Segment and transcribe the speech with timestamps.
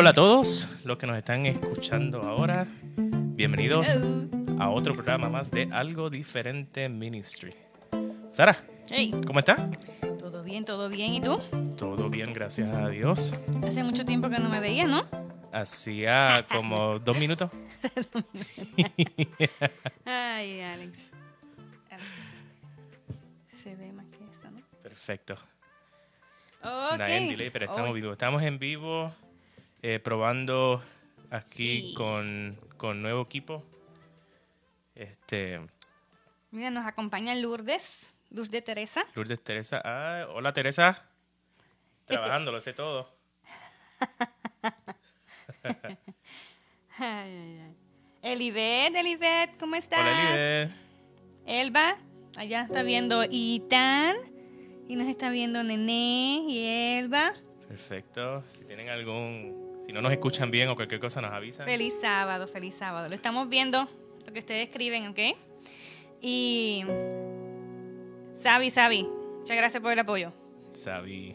[0.00, 2.66] Hola a todos los que nos están escuchando ahora.
[2.96, 3.98] Bienvenidos
[4.58, 7.52] a otro programa más de Algo Diferente Ministry.
[8.30, 8.56] Sara,
[8.88, 9.60] Hey, ¿cómo estás?
[10.18, 11.12] todo bien, todo bien.
[11.12, 11.38] ¿Y tú?
[11.76, 13.38] Todo bien, gracias a Dios.
[13.62, 15.04] Hace mucho tiempo que no me veía, ¿no?
[15.52, 17.50] Hacía como dos minutos.
[20.06, 21.10] Ay, Alex.
[21.90, 22.08] Alex.
[23.62, 24.62] Se ve más que esta, ¿no?
[24.82, 25.34] Perfecto.
[26.64, 26.92] Ok.
[26.92, 28.12] Nada en delay, pero estamos vivos.
[28.12, 29.12] Estamos en vivo
[29.82, 30.82] eh, probando
[31.30, 31.94] aquí Sí.
[31.94, 33.64] con, con nuevo equipo.
[34.94, 35.60] Este,
[36.50, 39.04] Mira, nos acompaña Lourdes, Lourdes Teresa.
[39.14, 39.80] Lourdes Teresa.
[39.84, 41.04] Ah, hola Teresa.
[42.04, 43.08] Trabajando, lo sé todo.
[48.22, 50.00] Elibet, Elibet, ¿cómo estás?
[50.00, 50.70] Hola Elide.
[51.46, 51.96] Elba,
[52.36, 54.16] allá está viendo Itán.
[54.88, 56.66] Y nos está viendo Nené y
[56.98, 57.32] Elba.
[57.68, 58.42] Perfecto.
[58.48, 61.66] Si tienen algún, si no nos escuchan bien o cualquier cosa nos avisan.
[61.66, 63.08] Feliz sábado, feliz sábado.
[63.08, 63.88] Lo estamos viendo,
[64.24, 65.18] lo que ustedes escriben, ¿ok?
[66.20, 66.84] Y.
[68.40, 70.32] Sabi, Sabi, muchas gracias por el apoyo.
[70.74, 71.34] Sabi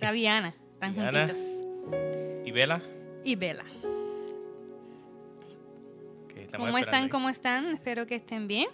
[0.00, 1.38] Sabi y Ana, están juntitos.
[2.44, 2.82] y Vela.
[3.24, 3.34] Y
[6.42, 7.04] estamos ¿Cómo están?
[7.04, 7.08] ahí.
[7.08, 7.68] ¿Cómo están?
[7.68, 8.66] Espero que estén bien.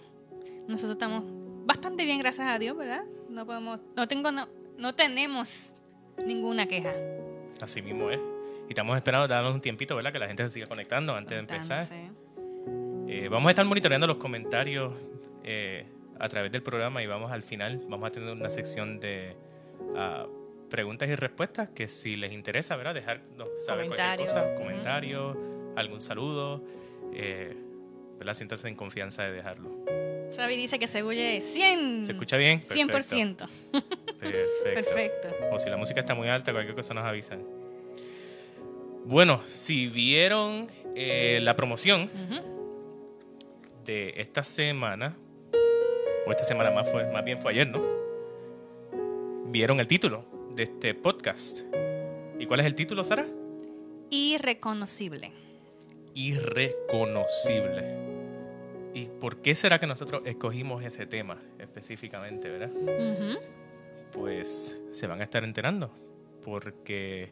[0.67, 1.23] Nosotros estamos
[1.67, 3.03] bastante bien, gracias a Dios, ¿verdad?
[3.29, 5.75] No podemos, no tengo, no, no tenemos
[6.25, 6.95] ninguna queja.
[7.61, 8.19] Así mismo es.
[8.69, 10.13] Y estamos esperando darnos un tiempito, ¿verdad?
[10.13, 11.87] Que la gente se siga conectando antes de empezar.
[13.07, 14.93] Eh, vamos a estar monitoreando los comentarios
[15.43, 15.85] eh,
[16.19, 19.35] a través del programa y vamos al final, vamos a tener una sección de
[19.95, 20.27] ah,
[20.69, 22.93] preguntas y respuestas que si les interesa, ¿verdad?
[22.93, 24.31] Dejarnos saber cualquier Comentarios.
[24.33, 24.55] cosa, Ujú.
[24.61, 26.63] comentario, algún saludo,
[27.15, 27.55] eh,
[28.19, 28.35] ¿verdad?
[28.35, 29.83] Siéntanse en confianza de dejarlo.
[30.29, 32.05] Sabi dice que se oye 100.
[32.05, 32.61] ¿Se escucha bien?
[32.61, 32.91] 100%.
[32.91, 33.45] Perfecto.
[34.19, 34.73] Perfecto.
[34.75, 35.27] Perfecto.
[35.51, 37.41] O si la música está muy alta, cualquier cosa nos avisan.
[39.09, 42.11] Bueno, si vieron eh, la promoción
[43.83, 45.17] de esta semana,
[46.27, 47.81] o esta semana más, fue, más bien fue ayer, ¿no?
[49.47, 50.25] Vieron el título
[50.55, 51.61] de este podcast.
[52.37, 53.25] ¿Y cuál es el título, Sara?
[54.11, 55.31] Irreconocible.
[56.13, 57.83] Irreconocible.
[58.93, 62.69] ¿Y por qué será que nosotros escogimos ese tema específicamente, verdad?
[64.11, 65.91] Pues se van a estar enterando.
[66.45, 67.31] Porque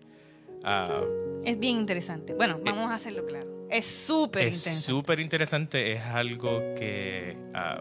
[1.44, 2.34] Es bien interesante.
[2.34, 3.48] Bueno, vamos a hacerlo claro.
[3.70, 4.88] Es súper es intenso.
[4.88, 5.94] súper interesante.
[5.94, 7.80] Es algo que, ah,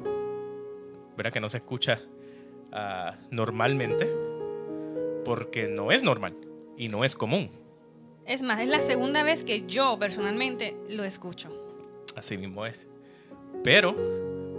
[1.16, 1.32] ¿verdad?
[1.32, 2.00] que no se escucha
[2.72, 4.08] ah, normalmente.
[5.24, 6.36] Porque no es normal
[6.76, 7.50] y no es común.
[8.24, 11.50] Es más, es la segunda vez que yo personalmente lo escucho.
[12.14, 12.86] Así mismo es.
[13.64, 13.97] Pero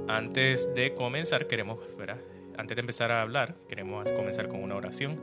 [0.09, 2.19] antes de comenzar, queremos, ¿verdad?
[2.57, 5.17] Antes de empezar a hablar, queremos comenzar con una oración.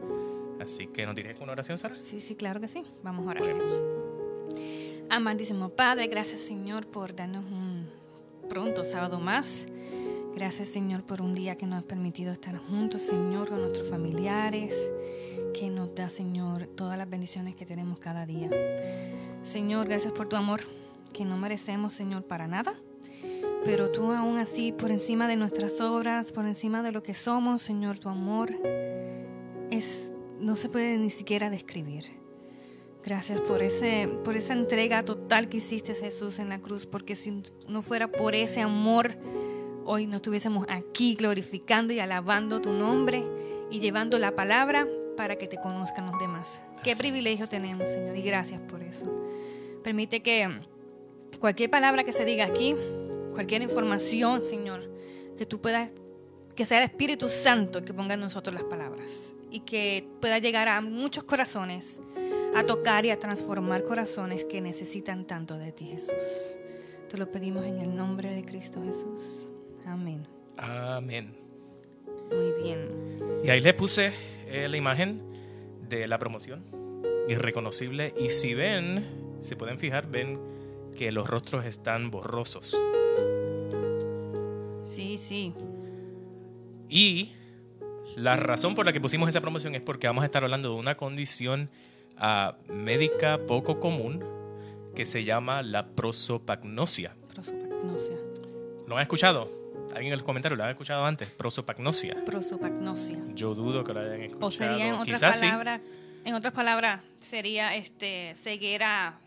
[0.61, 1.97] Así que nos diriges con una oración, Sara.
[2.03, 2.83] Sí, sí, claro que sí.
[3.03, 3.43] Vamos a orar.
[3.43, 3.83] Oremos.
[5.11, 7.87] Amantísimo Padre, gracias Señor por darnos un
[8.49, 9.67] pronto sábado más.
[10.35, 14.91] Gracias Señor por un día que nos has permitido estar juntos, Señor, con nuestros familiares,
[15.53, 18.51] que nos da Señor todas las bendiciones que tenemos cada día.
[19.45, 20.63] Señor, gracias por tu amor,
[21.13, 22.75] que no merecemos Señor para nada,
[23.65, 27.63] pero tú aún así, por encima de nuestras obras, por encima de lo que somos,
[27.63, 28.53] Señor, tu amor
[29.71, 32.05] es, no se puede ni siquiera describir.
[33.05, 37.43] Gracias por, ese, por esa entrega total que hiciste Jesús en la cruz, porque si
[37.69, 39.17] no fuera por ese amor,
[39.85, 43.23] hoy no estuviésemos aquí glorificando y alabando tu nombre
[43.71, 46.63] y llevando la palabra para que te conozcan los demás.
[46.83, 49.07] Qué privilegio tenemos, Señor, y gracias por eso.
[49.83, 50.49] Permite que
[51.39, 52.75] cualquier palabra que se diga aquí,
[53.33, 54.91] cualquier información, Señor,
[55.37, 55.91] que tú puedas,
[56.55, 60.39] que sea el Espíritu Santo el que ponga en nosotros las palabras y que pueda
[60.39, 62.01] llegar a muchos corazones
[62.55, 66.59] a tocar y a transformar corazones que necesitan tanto de ti, Jesús.
[67.09, 69.49] Te lo pedimos en el nombre de Cristo Jesús.
[69.87, 70.27] Amén.
[70.57, 71.35] Amén.
[72.31, 72.89] Muy bien.
[73.45, 74.13] Y ahí le puse
[74.47, 75.21] eh, la imagen
[75.89, 76.65] de la promoción.
[77.29, 78.15] Irreconocible.
[78.17, 80.39] Y si ven, se pueden fijar, ven
[80.97, 82.77] que los rostros están borrosos.
[84.83, 85.53] Sí, sí.
[86.89, 87.33] Y
[88.17, 90.77] la razón por la que pusimos esa promoción es porque vamos a estar hablando de
[90.81, 91.69] una condición
[92.17, 94.25] ah, médica poco común
[94.95, 97.17] que se llama la prosopagnosia.
[97.35, 98.17] Prosopagnosia.
[98.87, 99.51] ¿Lo han escuchado?
[99.95, 101.29] ¿Alguien en los comentarios lo han escuchado antes?
[101.29, 102.17] Prosopagnosia.
[102.25, 103.19] Prosopagnosia.
[103.35, 104.47] Yo dudo que lo hayan escuchado.
[104.47, 105.47] O sería en otras Quizás sí.
[105.47, 105.81] palabras,
[106.25, 109.19] en otras palabras, sería este ceguera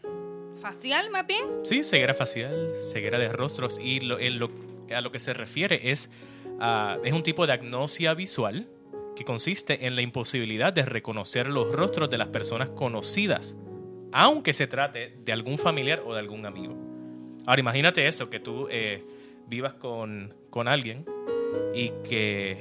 [0.61, 1.45] facial más bien.
[1.63, 4.49] Sí, ceguera facial, ceguera de rostros y lo, en lo-
[4.95, 6.09] a lo que se refiere es,
[6.59, 8.67] a- es un tipo de agnosia visual
[9.15, 13.57] que consiste en la imposibilidad de reconocer los rostros de las personas conocidas
[14.13, 16.75] aunque se trate de algún familiar o de algún amigo.
[17.45, 19.03] Ahora imagínate eso, que tú eh,
[19.47, 21.05] vivas con, con alguien
[21.73, 22.57] y que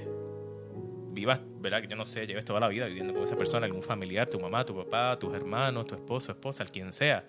[1.13, 1.81] vivas, ¿verdad?
[1.83, 4.41] Que yo no sé, lleves toda la vida viviendo con esa persona, algún familiar, tu
[4.41, 7.25] mamá, tu papá, tus hermanos, tu esposo, esposa, el quien sea,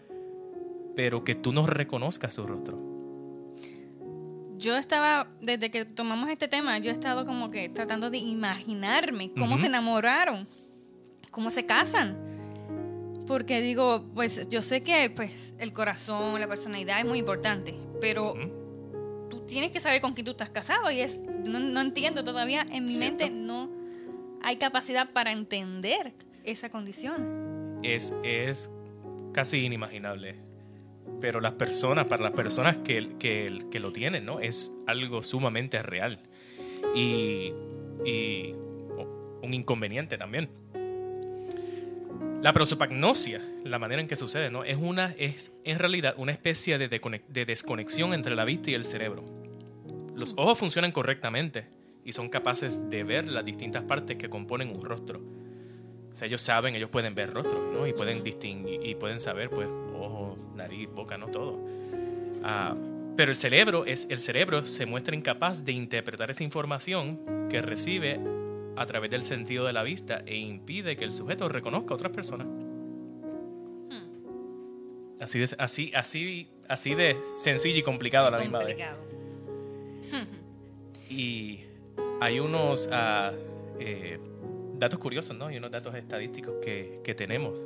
[0.96, 2.78] pero que tú no reconozcas su rostro.
[4.58, 9.32] Yo estaba, desde que tomamos este tema, yo he estado como que tratando de imaginarme
[9.38, 10.48] cómo se enamoraron,
[11.32, 12.18] cómo se casan.
[13.28, 18.34] Porque digo, pues yo sé que pues el corazón, la personalidad es muy importante, pero
[19.30, 22.86] tú tienes que saber con quién tú estás casado y es no, entiendo todavía en
[22.86, 23.70] mi mente no
[24.42, 26.14] hay capacidad para entender
[26.44, 27.80] esa condición.
[27.84, 28.72] Es, es
[29.34, 30.47] casi inimaginable.
[31.20, 34.40] Pero las personas, para las personas que, que, que lo tienen, ¿no?
[34.40, 36.20] Es algo sumamente real.
[36.96, 37.54] Y,
[38.06, 38.54] y
[39.42, 40.50] un inconveniente también.
[42.42, 44.64] La prosopagnosia, la manera en que sucede, ¿no?
[44.64, 48.84] Es, una, es en realidad una especie de, de desconexión entre la vista y el
[48.84, 49.24] cerebro.
[50.16, 51.66] Los ojos funcionan correctamente,
[52.08, 55.20] y son capaces de ver las distintas partes que componen un rostro.
[56.18, 57.86] O sea, ellos saben, ellos pueden ver rostros, ¿no?
[57.86, 61.28] Y pueden distinguir, y pueden saber, pues, ojo, nariz, boca, ¿no?
[61.28, 61.60] Todo.
[62.44, 62.76] Ah,
[63.16, 67.20] pero el cerebro, es, el cerebro se muestra incapaz de interpretar esa información
[67.52, 68.20] que recibe
[68.76, 72.12] a través del sentido de la vista e impide que el sujeto reconozca a otras
[72.12, 72.48] personas.
[72.48, 74.02] Hmm.
[75.22, 78.76] Así de, así, así, así de sencillo y complicado a la misma vez.
[81.12, 81.60] Y
[82.20, 83.34] hay unos ah,
[83.80, 84.18] eh,
[84.78, 85.52] datos curiosos, ¿no?
[85.52, 87.66] Y unos datos estadísticos que, que tenemos.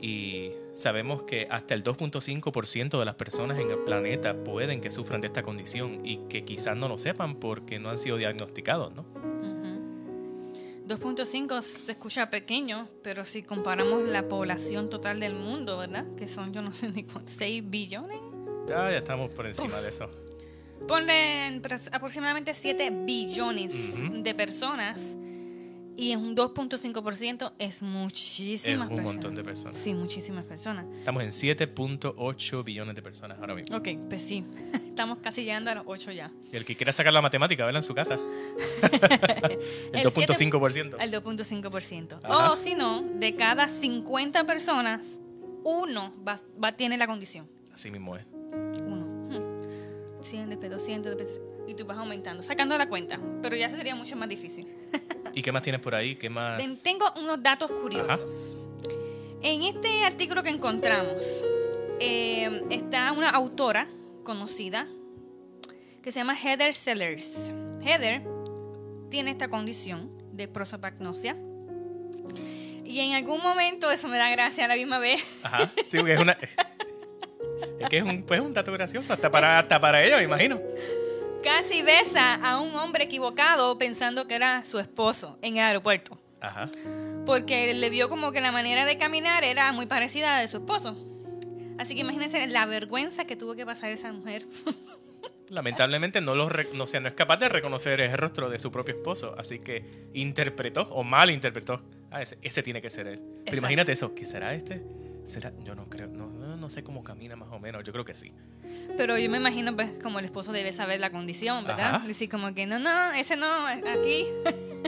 [0.00, 5.20] Y sabemos que hasta el 2.5% de las personas en el planeta pueden que sufran
[5.20, 9.04] de esta condición y que quizás no lo sepan porque no han sido diagnosticados, ¿no?
[10.88, 16.04] 2.5 se escucha pequeño, pero si comparamos la población total del mundo, ¿verdad?
[16.16, 18.18] Que son, yo no sé ni cuántos, 6 billones.
[18.68, 20.10] Ya, ya estamos por encima de eso.
[20.88, 21.60] Ponle
[21.92, 23.72] aproximadamente 7 billones
[24.12, 25.16] de personas
[25.96, 29.76] y un 2.5% es muchísimas es un montón de personas.
[29.76, 30.86] Sí, muchísimas personas.
[30.98, 33.76] Estamos en 7.8 billones de personas ahora mismo.
[33.76, 34.44] Ok, pues sí.
[34.86, 36.32] Estamos casi llegando a los 8 ya.
[36.52, 38.14] Y el que quiera sacar la matemática, vela en su casa.
[38.82, 40.96] el 2.5%.
[41.00, 42.20] El 2.5%.
[42.24, 45.18] O si no, de cada 50 personas,
[45.64, 47.48] uno va, va, tiene la condición.
[47.72, 48.26] Así mismo es.
[50.24, 51.16] 100, después 200,
[51.66, 54.66] y tú vas aumentando, sacando la cuenta, pero ya sería mucho más difícil.
[55.34, 56.16] ¿Y qué más tienes por ahí?
[56.16, 56.60] ¿Qué más?
[56.82, 58.58] Tengo unos datos curiosos.
[59.42, 61.24] En este artículo que encontramos
[62.00, 63.88] eh, está una autora
[64.24, 64.86] conocida
[66.02, 67.52] que se llama Heather Sellers.
[67.84, 68.22] Heather
[69.10, 71.36] tiene esta condición de prosopagnosia.
[72.84, 75.22] Y en algún momento, eso me da gracia a la misma vez.
[75.42, 76.36] Ajá, sí, porque es una,
[77.80, 80.60] es que es un, pues, un dato gracioso, hasta para, hasta para ella, me imagino.
[81.42, 86.18] Casi besa a un hombre equivocado pensando que era su esposo en el aeropuerto.
[86.40, 86.70] Ajá.
[87.26, 90.48] Porque le vio como que la manera de caminar era muy parecida a la de
[90.48, 90.96] su esposo.
[91.78, 94.44] Así que imagínense la vergüenza que tuvo que pasar esa mujer.
[95.48, 99.34] Lamentablemente no, lo no, no es capaz de reconocer el rostro de su propio esposo,
[99.36, 101.82] así que interpretó o mal interpretó.
[102.10, 103.20] Ah, ese, ese tiene que ser él.
[103.44, 104.82] Pero imagínate eso, ¿qué será este?
[105.24, 105.52] ¿Será?
[105.64, 106.28] Yo no creo, no,
[106.62, 108.32] no sé cómo camina más o menos, yo creo que sí.
[108.96, 112.00] Pero yo me imagino, pues, como el esposo debe saber la condición, ¿verdad?
[112.02, 114.26] Decir como que, no, no, ese no, aquí.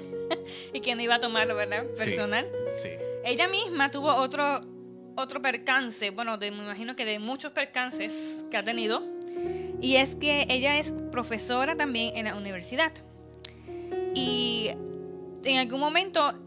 [0.73, 1.85] y que no iba a tomarlo, ¿verdad?
[1.99, 2.49] Personal.
[2.77, 2.91] Sí.
[3.25, 4.65] Ella misma tuvo otro,
[5.17, 9.03] otro percance, bueno, me imagino que de muchos percances que ha tenido.
[9.81, 12.93] Y es que ella es profesora también en la universidad.
[14.15, 14.71] Y
[15.45, 16.39] en algún momento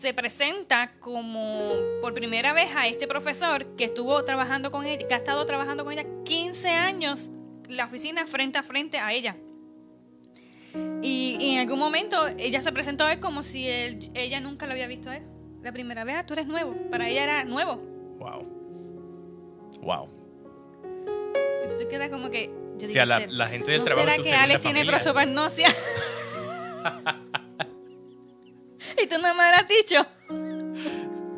[0.00, 5.14] se presenta como por primera vez a este profesor que estuvo trabajando con ella, que
[5.14, 7.30] ha estado trabajando con ella 15 años
[7.68, 9.36] la oficina frente a frente a ella.
[11.02, 14.86] Y, en algún momento ella se presentó a él como si ella nunca lo había
[14.86, 15.24] visto a él.
[15.62, 16.74] La primera vez, ah, tú eres nuevo.
[16.90, 17.76] Para ella era nuevo.
[18.18, 18.42] Wow.
[19.82, 20.08] Wow.
[21.78, 22.50] Tú quedas como que.
[22.78, 24.08] Yo o sea, la, gente del trabajo.
[24.08, 25.68] ¿Será que Alex tiene prosopagnosia?
[29.02, 30.06] y tú no me has dicho.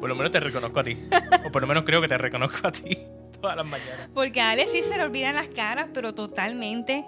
[0.00, 0.98] Por lo menos te reconozco a ti.
[1.46, 2.96] O por lo menos creo que te reconozco a ti
[3.40, 4.10] todas las mañanas.
[4.12, 7.04] Porque a Alex sí se le olvidan las caras, pero totalmente.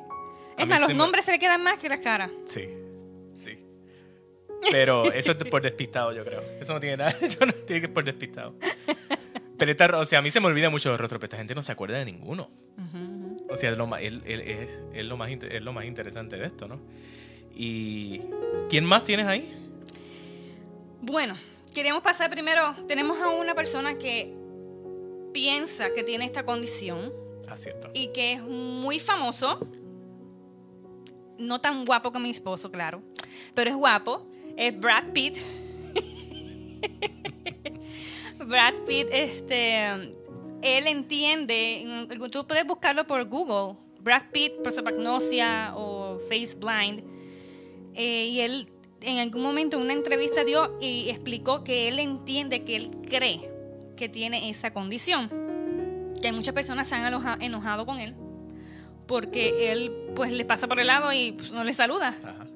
[0.56, 2.30] Es más, los nombres se le quedan más que las caras.
[2.46, 2.68] Sí,
[3.34, 3.58] sí.
[4.70, 6.42] Pero eso es por despistado, yo creo.
[6.60, 7.14] Eso no tiene nada.
[7.20, 8.54] Yo no tiene que ser por despistado.
[9.58, 11.54] Pero esta, o sea, a mí se me olvida mucho de rostros, pero esta gente
[11.54, 12.50] no se acuerda de ninguno.
[13.48, 14.12] O sea, es lo, más, es,
[15.04, 16.80] lo más, es lo más interesante de esto, ¿no?
[17.54, 18.20] ¿Y
[18.68, 19.65] quién más tienes ahí?
[21.00, 21.36] Bueno,
[21.74, 24.34] queremos pasar primero, tenemos a una persona que
[25.32, 27.12] piensa que tiene esta condición
[27.48, 27.90] Ah, cierto.
[27.94, 29.60] y que es muy famoso.
[31.38, 33.02] No tan guapo como mi esposo, claro,
[33.54, 34.26] pero es guapo.
[34.56, 35.36] Es Brad Pitt.
[38.38, 39.86] Brad Pitt, este,
[40.62, 47.02] él entiende, tú puedes buscarlo por Google, Brad Pitt, prosopagnosia o face blind,
[47.94, 48.70] eh, y él
[49.02, 53.50] en algún momento en una entrevista dio y explicó que él entiende, que él cree
[53.96, 55.28] que tiene esa condición.
[56.22, 58.14] Que muchas personas se han aloja- enojado con él
[59.06, 62.18] porque él pues le pasa por el lado y pues, no le saluda.
[62.24, 62.46] Ajá.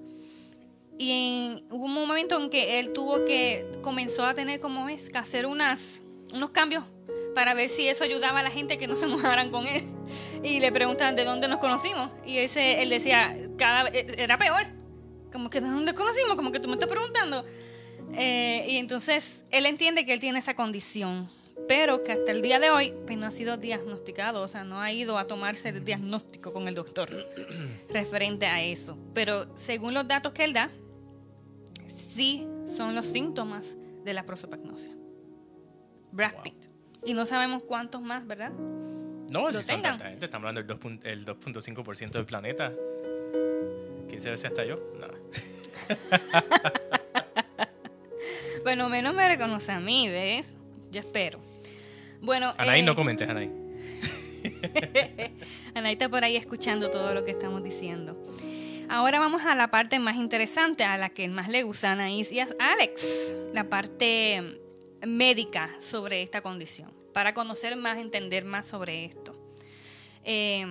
[0.98, 5.08] Y en- hubo un momento en que él tuvo que, comenzó a tener como es,
[5.08, 6.02] que hacer unas,
[6.34, 6.84] unos cambios
[7.34, 9.82] para ver si eso ayudaba a la gente que no se enojaran con él.
[10.42, 12.10] Y le preguntan de dónde nos conocimos.
[12.26, 14.66] Y ese, él decía, cada vez- era peor.
[15.32, 17.44] Como que de dónde conocimos, como que tú me estás preguntando.
[18.14, 21.30] Eh, y entonces él entiende que él tiene esa condición,
[21.68, 24.80] pero que hasta el día de hoy pues, no ha sido diagnosticado, o sea, no
[24.80, 27.08] ha ido a tomarse el diagnóstico con el doctor
[27.88, 28.98] referente a eso.
[29.14, 30.70] Pero según los datos que él da,
[31.86, 34.92] sí son los síntomas de la prosopagnosia.
[36.12, 36.42] Brad Wow.
[36.42, 36.64] Pitt.
[37.04, 38.50] Y no sabemos cuántos más, ¿verdad?
[38.50, 42.72] No, si son tanta gente, estamos hablando del 2 pun- el 2.5% del planeta.
[44.20, 44.76] 15 veces hasta yo.
[44.98, 45.14] Nada.
[48.62, 50.54] Bueno, menos me reconoce a mí, ¿ves?
[50.90, 51.40] Yo espero.
[52.20, 53.50] Bueno, Anaí, eh, no comentes, Anaí.
[55.74, 58.22] Anaí está por ahí escuchando todo lo que estamos diciendo.
[58.90, 62.30] Ahora vamos a la parte más interesante, a la que más le gusta a Anaís
[62.32, 64.60] y a Alex, la parte
[65.06, 69.34] médica sobre esta condición, para conocer más, entender más sobre esto.
[70.22, 70.66] Eh,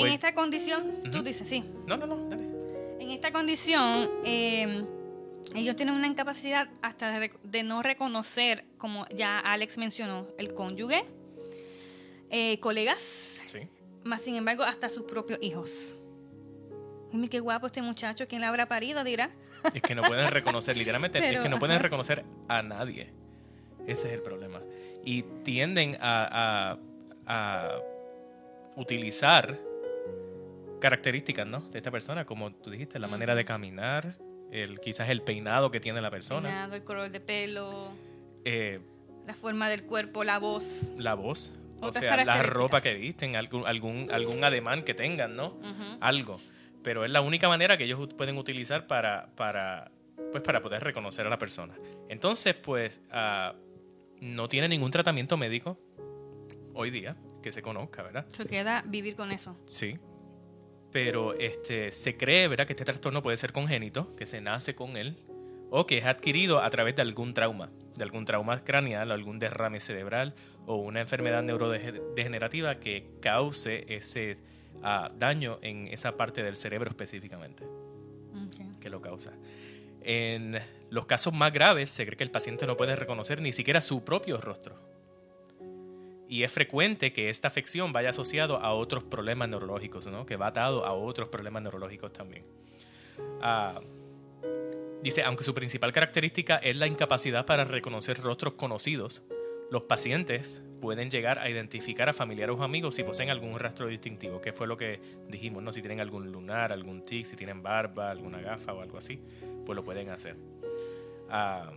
[0.00, 2.42] en Pues- esta condición, tú dices, sí, No, no, no, dale.
[3.00, 4.84] en esta condición, eh,
[5.54, 11.04] ellos tienen una incapacidad hasta de, no reconocer, como ya Alex mencionó, el cónyuge,
[12.30, 13.60] eh, colegas, Sí.
[14.04, 15.94] más sin embargo, hasta sus propios hijos.
[17.10, 19.02] Dime qué guapo este muchacho, ¿quién le habrá parido?
[19.02, 19.30] Dirá.
[19.74, 21.82] Es que no pueden reconocer, literalmente, es que no pueden ajá.
[21.82, 23.10] reconocer a nadie.
[23.86, 24.60] Ese es el problema.
[25.04, 26.78] Y tienden a, a-
[27.26, 27.78] a
[28.76, 29.58] utilizar
[30.80, 31.60] características, ¿no?
[31.60, 34.16] De esta persona, como tú dijiste, la manera de caminar,
[34.50, 37.92] el, quizás el peinado que tiene la persona, Peinado, el color de pelo,
[38.44, 38.80] eh,
[39.26, 40.90] la forma del cuerpo, la voz.
[40.96, 45.58] la voz, o sea, la ropa que visten, algún, algún, algún ademán que tengan, ¿no?
[46.00, 46.38] Algo.
[46.82, 49.90] Pero es la única manera que ellos pueden utilizar para, para,
[50.32, 51.74] pues, para poder reconocer a la persona.
[52.08, 53.54] Entonces, pues, ah,
[54.20, 55.78] no tiene ningún tratamiento médico
[56.74, 58.26] hoy día que se conozca, ¿verdad?
[58.28, 59.56] Se queda vivir con eso.
[59.66, 59.98] Sí.
[60.92, 64.96] Pero este, se cree, ¿verdad?, que este trastorno puede ser congénito, que se nace con
[64.96, 65.16] él,
[65.70, 69.80] o que es adquirido a través de algún trauma, de algún trauma craneal, algún derrame
[69.80, 70.34] cerebral
[70.66, 74.38] o una enfermedad neurodegenerativa que cause ese
[74.82, 77.64] ah, daño en esa parte del cerebro específicamente,
[78.80, 79.32] que lo causa.
[80.02, 80.58] En
[80.90, 84.04] los casos más graves se cree que el paciente no puede reconocer ni siquiera su
[84.04, 84.76] propio rostro.
[86.30, 90.26] Y es frecuente que esta afección vaya asociado a otros problemas neurológicos, ¿no?
[90.26, 92.44] que va atado a otros problemas neurológicos también.
[93.42, 93.80] Ah,
[95.02, 99.24] dice, aunque su principal característica es la incapacidad para reconocer rostros conocidos,
[99.72, 104.40] los pacientes pueden llegar a identificar a familiares o amigos si poseen algún rastro distintivo,
[104.40, 105.72] que fue lo que dijimos, ¿no?
[105.72, 109.20] si tienen algún lunar, algún tic, si tienen barba, alguna gafa o algo así,
[109.66, 110.36] pues lo pueden hacer.
[111.28, 111.72] Ah,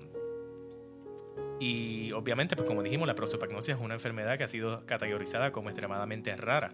[1.60, 5.70] y obviamente, pues como dijimos, la prosopagnosia es una enfermedad que ha sido categorizada como
[5.70, 6.74] extremadamente rara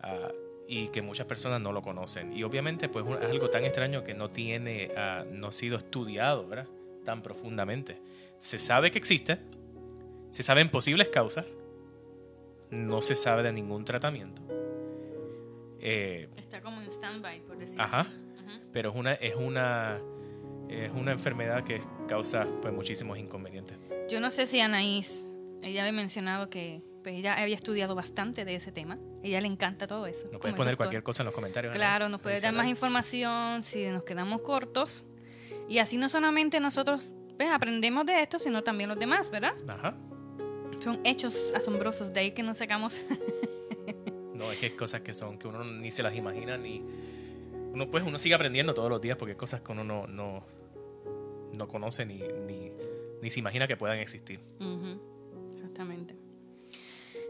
[0.00, 0.30] ah,
[0.68, 2.32] y que muchas personas no lo conocen.
[2.32, 6.46] Y obviamente, pues es algo tan extraño que no tiene, ah, no ha sido estudiado,
[6.46, 6.68] ¿verdad?
[7.04, 7.96] Tan profundamente.
[8.38, 9.38] Se sabe que existe,
[10.30, 11.56] se saben posibles causas,
[12.70, 14.42] no se sabe de ningún tratamiento.
[15.80, 18.00] Eh, Está como en stand-by, por decirlo Ajá.
[18.00, 18.10] así.
[18.72, 20.00] Pero es una, es una,
[20.74, 23.78] es una enfermedad que causa pues, muchísimos inconvenientes.
[24.08, 25.26] Yo no sé si Anaís,
[25.62, 28.98] ella había mencionado que pues, ella había estudiado bastante de ese tema.
[29.22, 30.26] Ella le encanta todo eso.
[30.32, 30.76] Nos puedes poner doctor.
[30.76, 31.74] cualquier cosa en los comentarios.
[31.74, 35.04] Claro, nos puede dar más información si nos quedamos cortos.
[35.68, 39.54] Y así no solamente nosotros pues, aprendemos de esto, sino también los demás, ¿verdad?
[39.68, 39.96] Ajá.
[40.82, 43.00] Son hechos asombrosos, de ahí que nos sacamos.
[44.34, 46.84] No, es que hay cosas que son que uno ni se las imagina ni
[47.72, 50.44] uno pues uno sigue aprendiendo todos los días porque hay cosas que uno no no,
[51.56, 52.72] no conoce ni, ni,
[53.22, 54.40] ni se imagina que puedan existir.
[55.54, 56.14] Exactamente.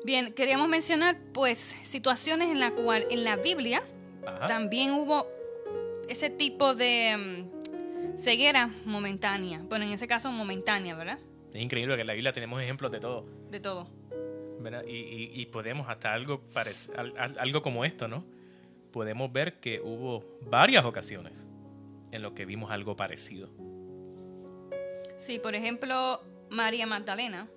[0.05, 3.83] Bien, queríamos mencionar pues situaciones en la cual en la Biblia
[4.27, 4.47] Ajá.
[4.47, 5.27] también hubo
[6.09, 9.63] ese tipo de mm, ceguera momentánea.
[9.69, 11.19] Bueno, en ese caso momentánea, ¿verdad?
[11.55, 13.25] Es increíble que en la Biblia tenemos ejemplos de todo.
[13.51, 13.89] De todo.
[14.87, 16.43] Y, y- y podemos hasta algo,
[17.39, 18.25] algo como esto, ¿no?
[18.93, 21.47] Podemos ver que hubo varias ocasiones
[22.13, 23.49] en lo que vimos algo parecido.
[25.25, 27.49] Sí, por ejemplo, María Magdalena.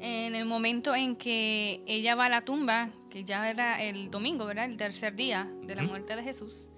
[0.00, 4.44] En el momento en que ella va a la tumba, que ya era el domingo,
[4.44, 4.66] ¿verdad?
[4.66, 6.70] El tercer día de la muerte de Jesús,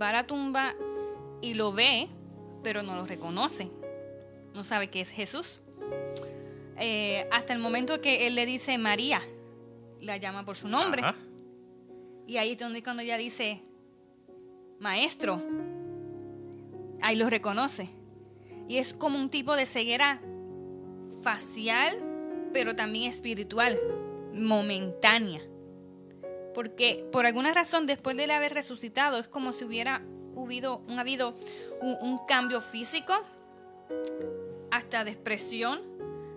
[0.00, 0.74] va a la tumba
[1.40, 2.08] y lo ve,
[2.64, 3.70] pero no lo reconoce.
[4.54, 5.60] No sabe que es Jesús.
[6.76, 9.22] Eh, hasta el momento que él le dice María,
[10.00, 11.02] la llama por su nombre.
[11.02, 11.16] Ajá.
[12.26, 13.62] Y ahí es donde cuando ella dice,
[14.80, 15.40] maestro,
[17.00, 18.01] ahí lo reconoce.
[18.68, 20.20] Y es como un tipo de ceguera
[21.22, 21.98] facial,
[22.52, 23.78] pero también espiritual,
[24.34, 25.42] momentánea.
[26.54, 30.02] Porque por alguna razón, después de él haber resucitado, es como si hubiera
[30.36, 31.34] habido un, habido
[31.80, 33.14] un, un cambio físico,
[34.70, 35.80] hasta de expresión,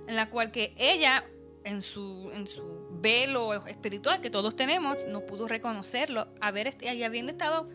[0.07, 1.25] en la cual que ella,
[1.63, 7.69] en su, en su velo espiritual que todos tenemos, no pudo reconocerlo, haber habiendo estado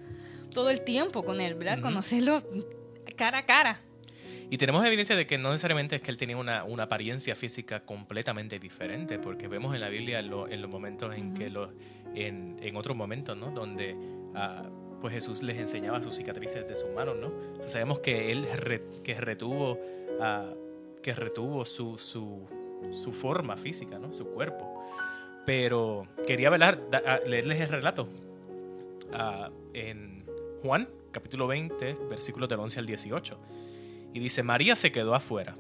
[0.51, 1.81] todo el tiempo con él, ¿verdad?
[1.81, 2.43] Conocerlo
[3.17, 3.81] cara a cara.
[4.53, 7.85] Y tenemos evidencia de que no necesariamente es que él tenía una, una apariencia física
[7.85, 11.71] completamente diferente, porque vemos en la Biblia lo- en los momentos en que los,
[12.17, 13.53] en, en otros momentos, ¿no?
[13.53, 13.97] Donde
[14.35, 14.63] ah,
[15.01, 17.29] pues Jesús les enseñaba sus cicatrices de sus manos, ¿no?
[17.29, 19.79] Entonces sabemos que él re- que retuvo,
[20.21, 20.51] ah,
[21.01, 22.47] que retuvo su, su,
[22.91, 24.13] su forma física, ¿no?
[24.13, 24.85] Su cuerpo.
[25.47, 28.09] Pero quería velar, da- leerles el relato
[29.13, 30.25] ah, en
[30.61, 33.39] Juan, capítulo 20, versículos del 11 al 18.
[34.13, 35.57] Y dice, María se quedó afuera,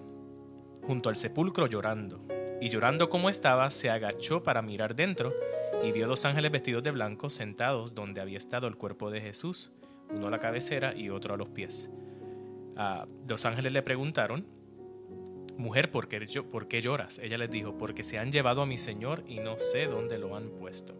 [0.82, 2.20] junto al sepulcro llorando.
[2.60, 5.32] Y llorando como estaba, se agachó para mirar dentro
[5.82, 9.72] y vio dos ángeles vestidos de blanco sentados donde había estado el cuerpo de Jesús,
[10.10, 11.90] uno a la cabecera y otro a los pies.
[12.76, 14.46] Ah, los ángeles le preguntaron,
[15.60, 17.18] Mujer, ¿por qué, ¿por qué lloras?
[17.18, 20.34] Ella les dijo, porque se han llevado a mi Señor y no sé dónde lo
[20.34, 20.94] han puesto.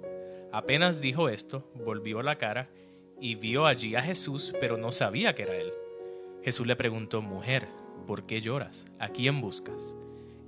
[0.52, 2.68] Apenas dijo esto, volvió la cara
[3.18, 5.72] y vio allí a Jesús, pero no sabía que era él.
[6.42, 7.68] Jesús le preguntó, mujer,
[8.06, 8.86] ¿por qué lloras?
[8.98, 9.94] ¿A quién buscas?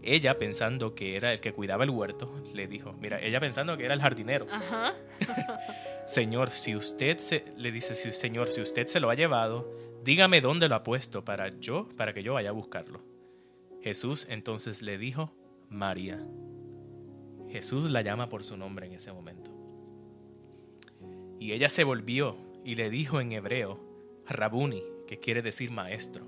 [0.03, 3.85] Ella, pensando que era el que cuidaba el huerto, le dijo, mira, ella pensando que
[3.85, 4.95] era el jardinero, Ajá.
[6.07, 9.71] Señor, si usted se, le dice, si, Señor, si usted se lo ha llevado,
[10.03, 13.01] dígame dónde lo ha puesto para yo, para que yo vaya a buscarlo.
[13.81, 15.33] Jesús entonces le dijo,
[15.69, 16.25] María.
[17.49, 19.51] Jesús la llama por su nombre en ese momento.
[21.39, 23.81] Y ella se volvió y le dijo en hebreo,
[24.27, 26.25] Rabuni, que quiere decir maestro.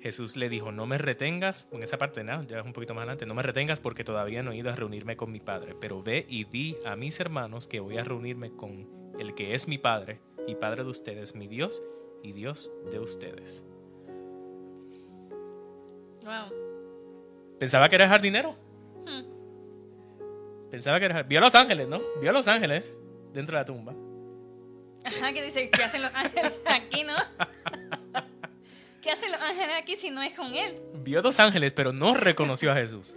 [0.00, 2.42] Jesús le dijo, no me retengas, en esa parte, ¿no?
[2.44, 4.76] ya es un poquito más adelante, no me retengas porque todavía no he ido a
[4.76, 8.52] reunirme con mi Padre, pero ve y di a mis hermanos que voy a reunirme
[8.52, 8.88] con
[9.18, 11.82] el que es mi Padre y Padre de ustedes, mi Dios
[12.22, 13.66] y Dios de ustedes.
[16.24, 17.58] Wow.
[17.58, 18.56] Pensaba que era jardinero.
[20.70, 21.24] Pensaba que era...
[21.24, 22.00] Vio a los ángeles, ¿no?
[22.22, 22.84] Vio a los ángeles
[23.34, 24.07] dentro de la tumba.
[25.04, 27.14] Ajá, que dice, ¿qué hacen los ángeles aquí, no?
[29.02, 30.74] ¿Qué hacen los ángeles aquí si no es con él?
[31.02, 33.16] Vio dos ángeles, pero no reconoció a Jesús.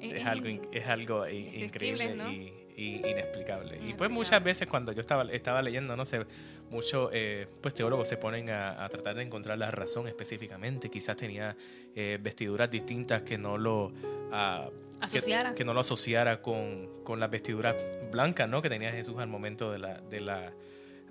[0.00, 2.30] Es algo, es algo increíble ¿no?
[2.30, 3.80] y, y inexplicable.
[3.84, 6.24] Y pues muchas veces cuando yo estaba, estaba leyendo, no sé,
[6.70, 10.88] muchos eh, pues teólogos se ponen a, a tratar de encontrar la razón específicamente.
[10.88, 11.56] Quizás tenía
[11.96, 13.92] eh, vestiduras distintas que no lo...
[14.30, 15.54] que- Asociara.
[15.54, 17.76] Que, no lo asociara con, con las vestiduras
[18.10, 18.60] blancas ¿no?
[18.62, 20.52] que tenía Jesús al momento de la, de la,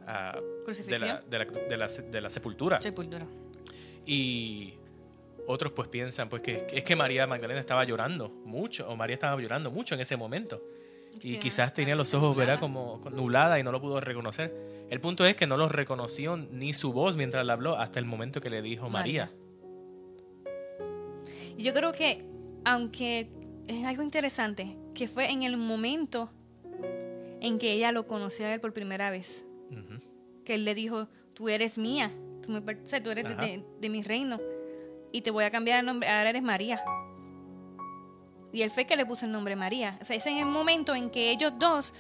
[0.06, 1.02] ah, de Crucifixión.
[1.08, 2.82] la, de la, de la- de la sepultura.
[2.82, 3.26] Sepultura.
[4.06, 4.74] Y
[5.48, 9.40] otros pues piensan pues que es que María Magdalena estaba llorando mucho, o María estaba
[9.42, 10.62] llorando mucho en ese momento.
[11.22, 12.60] Y quizás tenía los ojos, ¿verdad?
[12.60, 14.54] Como nublada y no lo pudo reconocer.
[14.90, 18.06] El punto es que no lo reconoció ni su voz mientras le habló hasta el
[18.06, 19.32] momento que le dijo María.
[21.58, 22.24] Yo creo que,
[22.66, 23.30] aunque
[23.68, 26.32] es algo interesante, que fue en el momento
[27.42, 29.44] en que ella lo conoció a él por primera vez,
[30.46, 33.64] que él le dijo, tú eres mía, tú, me o sea, tú eres de, de-
[33.80, 34.40] de mi reino,
[35.12, 36.82] y te voy a cambiar el nombre, ahora eres María.
[38.54, 39.98] Y él fue que le puso el nombre María.
[40.02, 41.94] O sea, ese es el momento en que ellos dos,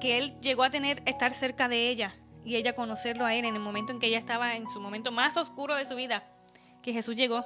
[0.00, 3.54] que él llegó a tener, estar cerca de ella, y ella conocerlo a él, en
[3.54, 6.24] el momento en que ella estaba en su momento más oscuro de su vida,
[6.82, 7.44] que Jesús llegó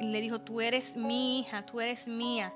[0.00, 2.52] Y le dijo, tú eres mi hija, tú eres mía.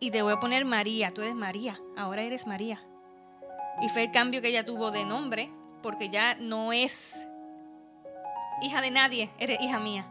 [0.00, 2.80] Y te voy a poner María, tú eres María, ahora eres María.
[3.80, 5.50] Y fue el cambio que ella tuvo de nombre,
[5.82, 7.26] porque ya no es
[8.62, 10.06] hija de nadie, eres hija mía.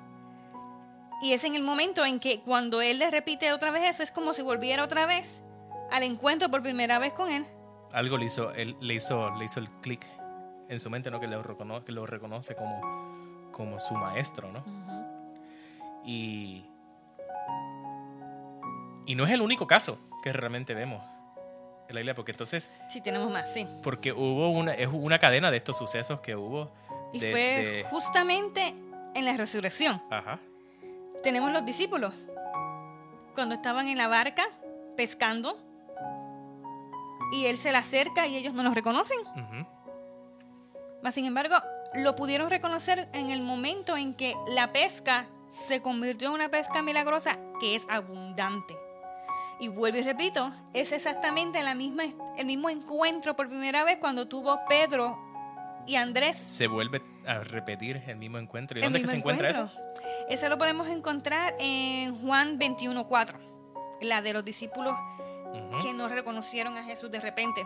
[1.22, 4.12] Y es en el momento en que cuando él le repite otra vez eso, es
[4.12, 5.42] como si volviera otra vez
[5.92, 7.46] al encuentro por primera vez con él.
[7.94, 10.06] Algo le hizo, él, le hizo, le hizo el clic
[10.70, 11.20] en su mente, ¿no?
[11.20, 14.62] Que lo reconoce, que lo reconoce como, como su maestro, ¿no?
[16.08, 16.64] Y,
[19.06, 21.04] y no es el único caso que realmente vemos
[21.90, 22.70] en la Biblia, porque entonces...
[22.90, 23.66] Sí, tenemos más, sí.
[23.84, 26.72] Porque hubo una, es una cadena de estos sucesos que hubo.
[27.14, 28.74] Y de- fue de- justamente
[29.14, 30.02] en la resurrección.
[30.10, 30.40] Ajá.
[31.24, 32.28] Tenemos los discípulos.
[33.36, 34.44] Cuando estaban en la barca
[34.98, 35.58] pescando.
[37.34, 39.20] Y él se le acerca y ellos no los reconocen.
[39.20, 39.66] ujú,
[41.04, 41.56] Mas, sin embargo,
[41.94, 46.82] lo pudieron reconocer en el momento en que la pesca se convirtió en una pesca
[46.82, 48.78] milagrosa que es abundante.
[49.60, 52.04] Y vuelvo y repito, es exactamente la misma,
[52.38, 55.18] el mismo encuentro por primera vez cuando tuvo Pedro
[55.88, 56.38] y Andrés.
[56.38, 58.78] Se vuelve a repetir el mismo encuentro.
[58.78, 59.82] ¿Y dónde es que se mismo encuentra encuentro.
[59.82, 60.30] eso?
[60.30, 63.36] Eso lo podemos encontrar en Juan 21.4,
[64.02, 64.94] la de los discípulos
[65.82, 67.66] que no reconocieron a Jesús de repente.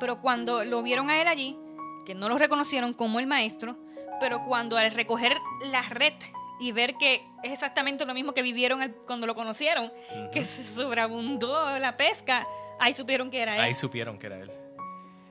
[0.00, 1.58] Pero cuando lo vieron a él allí,
[2.06, 3.76] que no lo reconocieron como el maestro,
[4.20, 5.36] pero cuando al recoger
[5.70, 6.14] la red
[6.60, 9.92] y ver que es exactamente lo mismo que vivieron cuando lo conocieron,
[10.32, 12.46] que se sobreabundó la pesca,
[12.78, 13.60] ahí supieron que era él.
[13.60, 14.50] Ahí supieron que era él.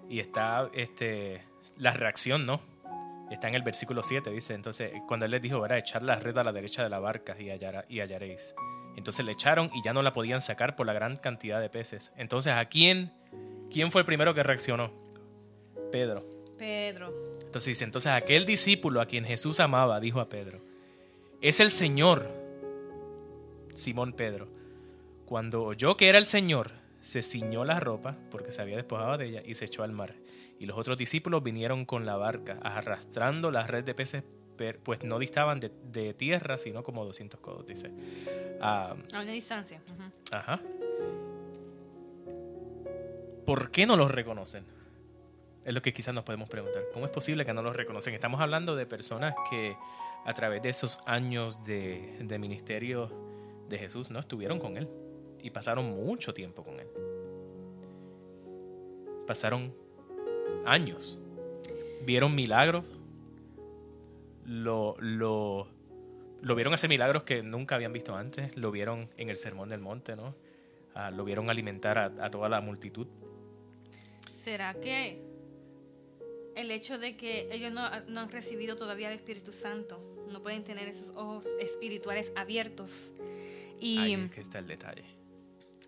[0.10, 1.42] Y está este,
[1.78, 2.62] la reacción, ¿no?
[3.32, 4.54] Está en el versículo 7, dice.
[4.54, 7.36] Entonces, cuando él les dijo, verá, echar la red a la derecha de la barca
[7.40, 8.54] y, hallará- y hallaréis.
[8.96, 12.12] Entonces le echaron y ya no la podían sacar por la gran cantidad de peces.
[12.16, 13.12] Entonces, ¿a quién,
[13.72, 14.92] quién fue el primero que reaccionó?
[15.92, 16.24] Pedro.
[16.60, 17.12] Pedro.
[17.44, 20.62] Entonces dice, entonces aquel discípulo a quien Jesús amaba, dijo a Pedro,
[21.44, 22.32] es el Señor,
[23.74, 24.48] Simón Pedro.
[25.26, 29.26] Cuando oyó que era el Señor, se ciñó la ropa, porque se había despojado de
[29.26, 30.16] ella, y se echó al mar.
[30.58, 34.24] Y los otros discípulos vinieron con la barca, arrastrando la red de peces,
[34.84, 37.92] pues no distaban de, de tierra, sino como 200 codos, dice.
[38.62, 39.82] Ah, A una distancia.
[40.32, 40.62] Ajá.
[43.46, 44.66] ¿Por qué no los reconocen?
[45.66, 46.84] Es lo que quizás nos podemos preguntar.
[46.94, 48.14] ¿Cómo es posible que no los reconocen?
[48.14, 49.76] Estamos hablando de personas que
[50.26, 53.10] a través de esos años de, de ministerio
[53.70, 54.88] de Jesús no estuvieron con Él
[55.42, 56.88] y pasaron mucho tiempo con Él.
[59.28, 59.74] Pasaron
[60.66, 61.20] años.
[62.06, 62.92] Vieron milagros.
[64.46, 65.68] Lo, lo,
[66.56, 68.56] vieron hacer milagros que nunca habían visto antes.
[68.58, 70.36] Lo vieron en el Sermón del Monte, ¿no?
[70.96, 73.08] Ah, lo vieron alimentar a, a toda la multitud.
[74.32, 75.22] ¿Será que
[76.56, 80.64] el hecho de que ellos no, no han recibido todavía el Espíritu Santo, no pueden
[80.64, 83.14] tener esos ojos espirituales abiertos?
[83.80, 85.04] Y, Ahí es que está el detalle.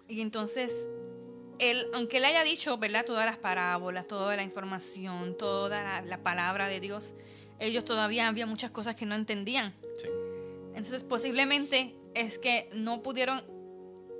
[0.07, 0.87] y entonces,
[1.59, 3.05] él, aunque él haya dicho, ¿verdad?
[3.05, 7.13] Todas las parábolas, toda la información, toda la, la palabra de Dios,
[7.59, 9.73] ellos todavía había muchas cosas que no entendían.
[9.97, 10.07] Sí.
[10.75, 13.41] Entonces, posiblemente es que no pudieron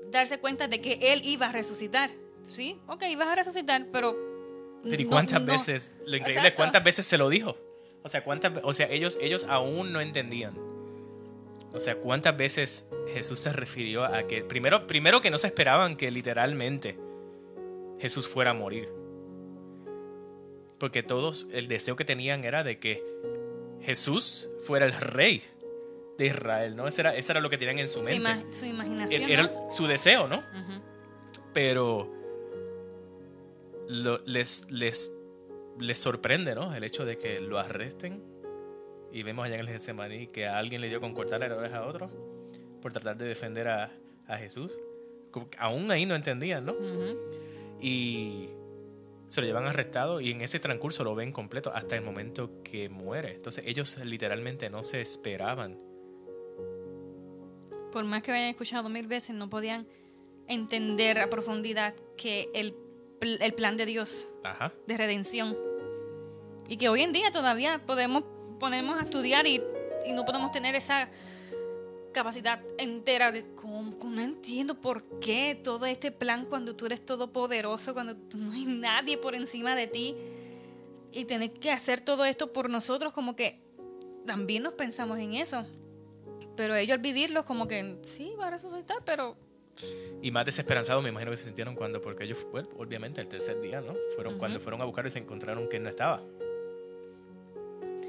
[0.10, 2.10] darse cuenta de que él iba a resucitar.
[2.48, 2.80] ¿Sí?
[2.88, 4.16] Ok, ibas a resucitar, pero...
[4.84, 5.92] Pero ¿y cuántas no- veces?
[6.06, 7.58] Lo increíble es cuántas veces se lo dijo.
[8.06, 10.54] O sea, cuántas, o sea, ellos, ellos aún no entendían.
[11.74, 15.98] O sea, cuántas veces Jesús se refirió a que primero, primero que no se esperaban
[15.98, 16.98] que literalmente
[18.00, 18.88] Jesús fuera a morir.
[20.80, 23.04] Porque todos el deseo que tenían era de que
[23.82, 25.42] Jesús fuera el rey
[26.18, 26.88] de Israel, ¿no?
[26.88, 28.30] Eso era, eso era lo que tenían en su Su, mente.
[28.30, 29.24] ima- su imaginación.
[29.32, 29.70] Era ¿no?
[29.70, 30.44] su deseo, ¿no?
[31.54, 32.12] Pero
[33.88, 35.12] lo- les, les,
[35.80, 36.74] les sorprende, ¿no?
[36.74, 38.24] El hecho de que lo arresten
[39.12, 41.78] y vemos allá en el Getsemaní que a alguien le dio con cortar la oreja
[41.78, 42.10] a otro
[42.82, 43.92] por tratar de defender a,
[44.28, 44.80] a Jesús.
[45.58, 46.76] Aún ahí no entendían, ¿no?
[47.82, 48.50] Y
[49.28, 52.90] se lo llevan arrestado y en ese transcurso lo ven completo hasta el momento que
[52.90, 53.34] muere.
[53.34, 55.80] Entonces ellos literalmente no se esperaban.
[57.92, 59.88] Por más que hayan escuchado mil veces, no podían
[60.48, 62.76] entender a profundidad que el,
[63.22, 64.74] el plan de Dios Ajá.
[64.88, 65.58] de redención
[66.68, 68.24] y que hoy en día todavía podemos
[68.60, 69.62] ponernos a estudiar y,
[70.06, 71.10] y no podemos tener esa
[72.16, 77.94] capacidad entera de cómo no entiendo por qué todo este plan cuando tú eres todopoderoso,
[77.94, 80.16] cuando no hay nadie por encima de ti
[81.12, 83.60] y tener que hacer todo esto por nosotros como que
[84.26, 85.66] también nos pensamos en eso.
[86.56, 89.36] Pero ellos al vivirlo como que sí, va a resucitar, pero
[90.22, 93.60] Y más desesperanzados me imagino que se sintieron cuando, porque ellos, bueno, obviamente el tercer
[93.60, 93.94] día, ¿no?
[94.16, 96.22] Fueron cuando fueron a buscar y se encontraron que él no estaba.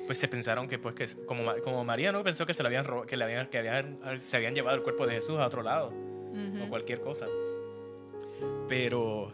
[0.06, 2.22] Pues se pensaron que, pues, que como, como María, ¿no?
[2.22, 4.82] Pensó que se, lo habían, rob- que, le habían, que habían, se habían llevado el
[4.82, 5.92] cuerpo de Jesús a otro lado
[6.64, 7.26] o cualquier cosa.
[8.68, 9.32] Pero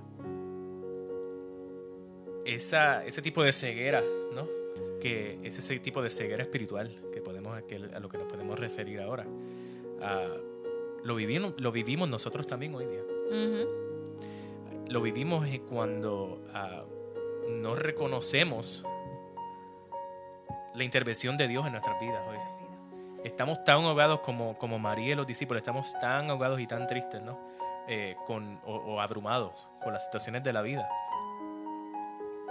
[2.44, 4.02] esa, ese tipo de ceguera,
[4.34, 4.48] ¿no?
[5.00, 8.58] Que es ese tipo de ceguera espiritual que podemos, que a lo que nos podemos
[8.58, 9.26] referir ahora.
[10.00, 10.28] Ah,
[11.04, 13.02] lo, vivimos, lo vivimos nosotros también hoy día.
[14.88, 16.84] Lo vivimos cuando ah,
[17.48, 18.84] no reconocemos
[20.74, 22.38] la intervención de Dios en nuestras vidas hoy.
[23.24, 27.22] Estamos tan ahogados como, como María y los discípulos, estamos tan ahogados y tan tristes,
[27.22, 27.38] ¿no?
[27.88, 30.88] Eh, con, o, abrumados con las situaciones de la vida,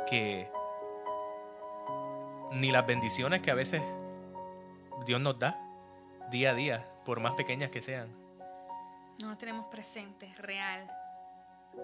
[0.09, 0.49] que
[2.51, 3.81] ni las bendiciones que a veces
[5.05, 5.57] Dios nos da
[6.29, 8.09] día a día, por más pequeñas que sean.
[9.21, 10.85] No las tenemos presentes, real.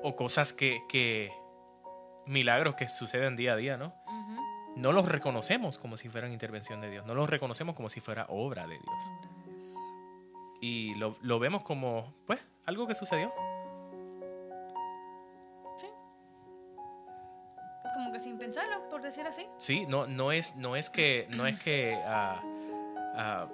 [0.03, 1.31] O cosas que, que,
[2.25, 3.93] milagros que suceden día a día, ¿no?
[4.77, 8.27] No los reconocemos como si fueran intervención de Dios, no los reconocemos como si fuera
[8.29, 9.11] obra de Dios.
[10.61, 13.33] Y lo, lo vemos como, pues, algo que sucedió.
[15.77, 15.87] Sí.
[17.95, 19.47] Como que sin pensarlo, por decir así.
[19.57, 22.39] Sí, no, no es, no es que, no es que ah,
[23.15, 23.47] ah,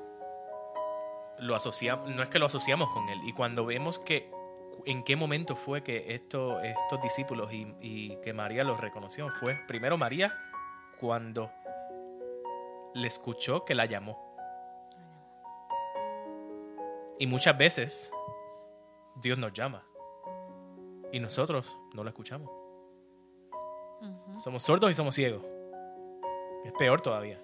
[1.39, 3.19] lo asociamos, no es que lo asociamos con él.
[3.23, 4.29] Y cuando vemos que
[4.85, 9.57] en qué momento fue que esto, estos discípulos y, y que María los reconoció, fue
[9.67, 10.37] primero María
[10.99, 11.51] cuando
[12.93, 14.19] le escuchó que la llamó.
[17.19, 18.11] Y muchas veces
[19.15, 19.83] Dios nos llama
[21.11, 22.49] y nosotros no lo escuchamos.
[24.39, 25.45] Somos sordos y somos ciegos.
[26.65, 27.39] Es peor todavía.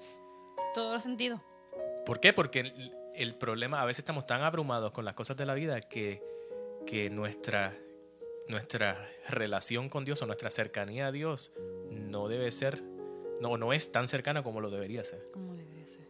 [0.74, 1.42] Todo los sentido.
[2.06, 2.34] ¿Por qué?
[2.34, 2.74] Porque
[3.16, 6.24] el, problema, a veces estamos tan abrumados con las cosas de la vida que,
[6.86, 7.74] que nuestra,
[8.48, 11.54] nuestra relación con Dios o nuestra cercanía a Dios
[11.92, 12.82] no debe ser,
[13.42, 15.26] no, no es tan cercana como lo debería ser.
[15.34, 16.08] Como debería ser.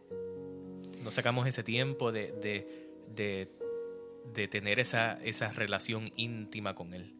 [1.02, 3.60] No sacamos ese tiempo de, de
[4.34, 7.14] de tener esa, esa relación íntima con Él.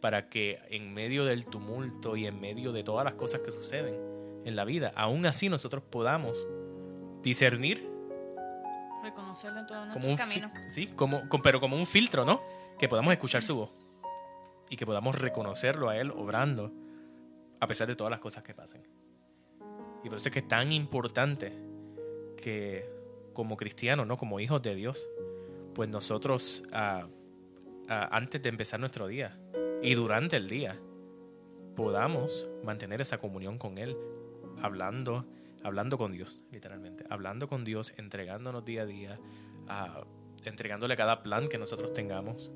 [0.00, 3.96] Para que en medio del tumulto y en medio de todas las cosas que suceden
[4.44, 6.46] en la vida, aún así nosotros podamos
[7.22, 7.88] discernir.
[9.02, 10.52] Reconocerlo en todos nuestros caminos.
[10.68, 12.42] Sí, como, pero como un filtro, ¿no?
[12.78, 13.70] Que podamos escuchar su voz
[14.68, 16.72] y que podamos reconocerlo a Él obrando
[17.60, 18.82] a pesar de todas las cosas que pasen.
[20.02, 21.52] Y por eso es que es tan importante
[22.36, 22.88] que
[23.32, 24.16] como cristianos, ¿no?
[24.16, 25.08] como hijos de Dios,
[25.74, 27.08] pues nosotros ah,
[27.88, 29.38] ah, antes de empezar nuestro día
[29.82, 30.78] y durante el día
[31.74, 33.96] podamos mantener esa comunión con Él,
[34.62, 35.26] hablando,
[35.62, 39.20] hablando con Dios, literalmente, hablando con Dios, entregándonos día a día,
[39.66, 40.04] uh,
[40.44, 42.52] entregándole cada plan que nosotros tengamos,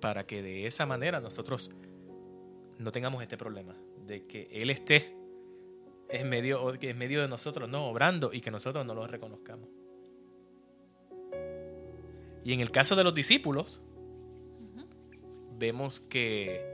[0.00, 1.70] para que de esa manera nosotros
[2.80, 5.14] no tengamos este problema de que Él esté
[6.08, 9.68] en medio, en medio de nosotros, no obrando y que nosotros no lo reconozcamos.
[12.42, 13.82] Y en el caso de los discípulos,
[15.58, 16.66] vemos que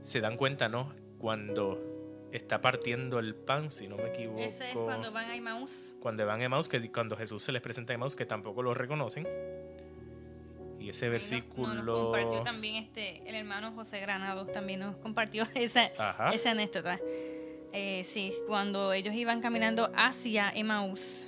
[0.00, 0.94] se dan cuenta, ¿no?
[1.18, 4.38] Cuando está partiendo el pan, si no me equivoco.
[4.38, 5.94] Ese es cuando van a Emmaus.
[6.00, 8.72] Cuando van a Emmaus, que cuando Jesús se les presenta a Emmaus, que tampoco lo
[8.72, 9.26] reconocen.
[10.88, 11.74] Y ese versículo.
[11.74, 15.90] Nos, compartió también este, el hermano José Granados, también nos compartió esa,
[16.32, 16.98] esa anécdota.
[17.74, 21.26] Eh, sí, cuando ellos iban caminando hacia Emmaus.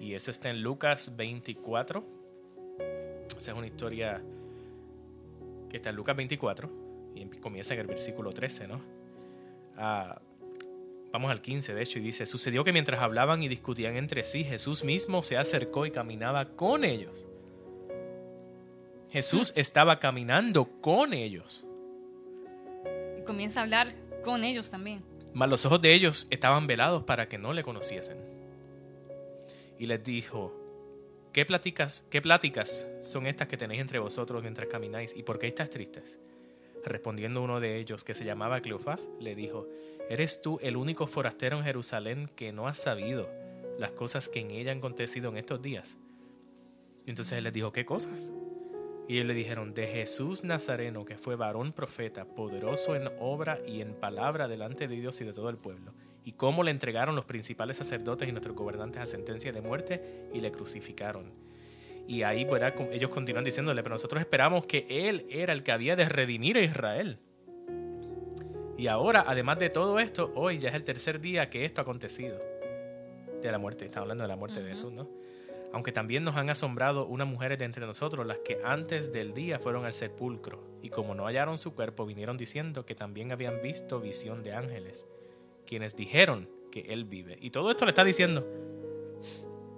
[0.00, 2.18] Y eso está en Lucas 24
[3.38, 4.20] esa es una historia
[5.70, 6.68] que está en Lucas 24
[7.14, 8.80] y comienza en el versículo 13, ¿no?
[9.76, 10.20] Ah,
[11.12, 14.42] vamos al 15, de hecho, y dice, sucedió que mientras hablaban y discutían entre sí,
[14.42, 17.27] Jesús mismo se acercó y caminaba con ellos.
[19.10, 21.66] Jesús estaba caminando con ellos.
[23.18, 23.88] Y comienza a hablar
[24.22, 25.02] con ellos también.
[25.32, 28.18] Mas los ojos de ellos estaban velados para que no le conociesen.
[29.78, 30.54] Y les dijo,
[31.32, 35.46] ¿Qué pláticas, ¿Qué pláticas son estas que tenéis entre vosotros mientras camináis y por qué
[35.46, 36.18] estáis tristes?
[36.84, 39.68] Respondiendo uno de ellos, que se llamaba Cleofás, le dijo,
[40.08, 43.28] ¿eres tú el único forastero en Jerusalén que no has sabido
[43.78, 45.96] las cosas que en ella han acontecido en estos días?
[47.06, 48.32] Y entonces él les dijo, ¿qué cosas?
[49.08, 53.80] Y ellos le dijeron, de Jesús Nazareno, que fue varón profeta, poderoso en obra y
[53.80, 55.92] en palabra delante de Dios y de todo el pueblo
[56.28, 60.42] y cómo le entregaron los principales sacerdotes y nuestros gobernantes a sentencia de muerte y
[60.42, 61.32] le crucificaron.
[62.06, 62.46] Y ahí
[62.92, 66.60] ellos continúan diciéndole, pero nosotros esperamos que Él era el que había de redimir a
[66.60, 67.18] Israel.
[68.76, 71.82] Y ahora, además de todo esto, hoy ya es el tercer día que esto ha
[71.82, 72.38] acontecido.
[73.40, 75.08] De la muerte, está hablando de la muerte de Jesús, ¿no?
[75.72, 79.58] Aunque también nos han asombrado unas mujeres de entre nosotros, las que antes del día
[79.58, 84.00] fueron al sepulcro, y como no hallaron su cuerpo, vinieron diciendo que también habían visto
[84.00, 85.06] visión de ángeles
[85.66, 87.38] quienes dijeron que Él vive.
[87.40, 88.46] Y todo esto le está diciendo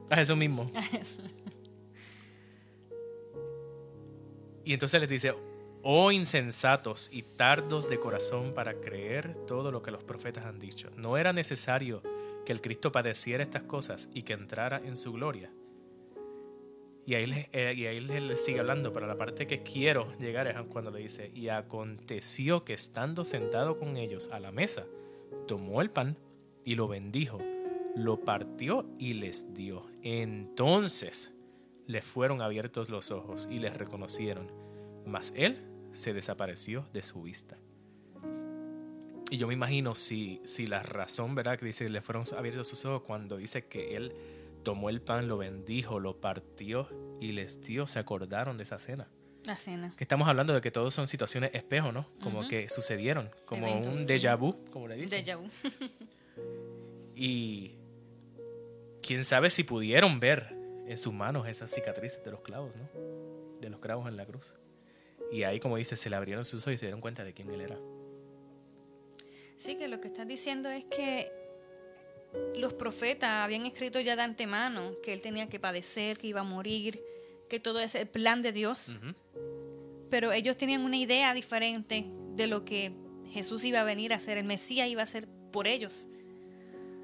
[0.09, 0.71] a Jesús mismo.
[4.65, 5.35] y entonces les dice,
[5.83, 10.91] oh insensatos y tardos de corazón para creer todo lo que los profetas han dicho.
[10.97, 12.03] No era necesario
[12.45, 15.51] que el Cristo padeciera estas cosas y que entrara en su gloria.
[17.07, 20.57] Y ahí, eh, y ahí le sigue hablando, pero la parte que quiero llegar es
[20.69, 24.87] cuando le dice, y aconteció que estando sentado con ellos a la mesa,
[25.49, 26.17] tomó el pan
[26.65, 27.39] y lo bendijo,
[27.97, 29.87] lo partió y les dio.
[30.03, 31.35] Entonces
[31.87, 34.53] les fueron abiertos los ojos y les reconocieron,
[35.07, 35.59] mas él
[35.93, 37.59] se desapareció de su vista.
[39.31, 41.59] Y yo me imagino si, si la razón, ¿verdad?
[41.59, 44.13] Que dice, le fueron abiertos sus ojos cuando dice que él
[44.63, 46.89] tomó el pan, lo bendijo, lo partió
[47.21, 49.09] y les dio, se acordaron de esa cena.
[49.45, 49.95] La cena.
[49.97, 52.07] Que estamos hablando de que todos son situaciones espejo, ¿no?
[52.23, 52.49] Como Ujú.
[52.49, 55.25] que sucedieron, como Eventos, un déjà vu, como le dicen.
[55.25, 55.49] Déjà vu.
[57.15, 57.73] Y
[59.03, 60.55] quién sabe si pudieron ver
[60.87, 62.89] en sus manos esas cicatrices de los clavos, ¿no?
[63.61, 64.55] De los clavos en la cruz.
[65.33, 67.51] Y ahí, como dice, se le abrieron sus ojos y se dieron cuenta de quién
[67.51, 67.79] él era.
[69.57, 71.31] Sí, que lo que estás diciendo es que
[72.57, 76.45] los profetas habían escrito ya de antemano que él tenía que padecer, que iba a
[76.45, 77.01] morir,
[77.49, 78.97] que todo es el plan de Dios.
[80.11, 82.93] Pero ellos tenían una idea diferente de lo que
[83.31, 86.09] Jesús iba a venir a hacer, el Mesías iba a hacer por ellos,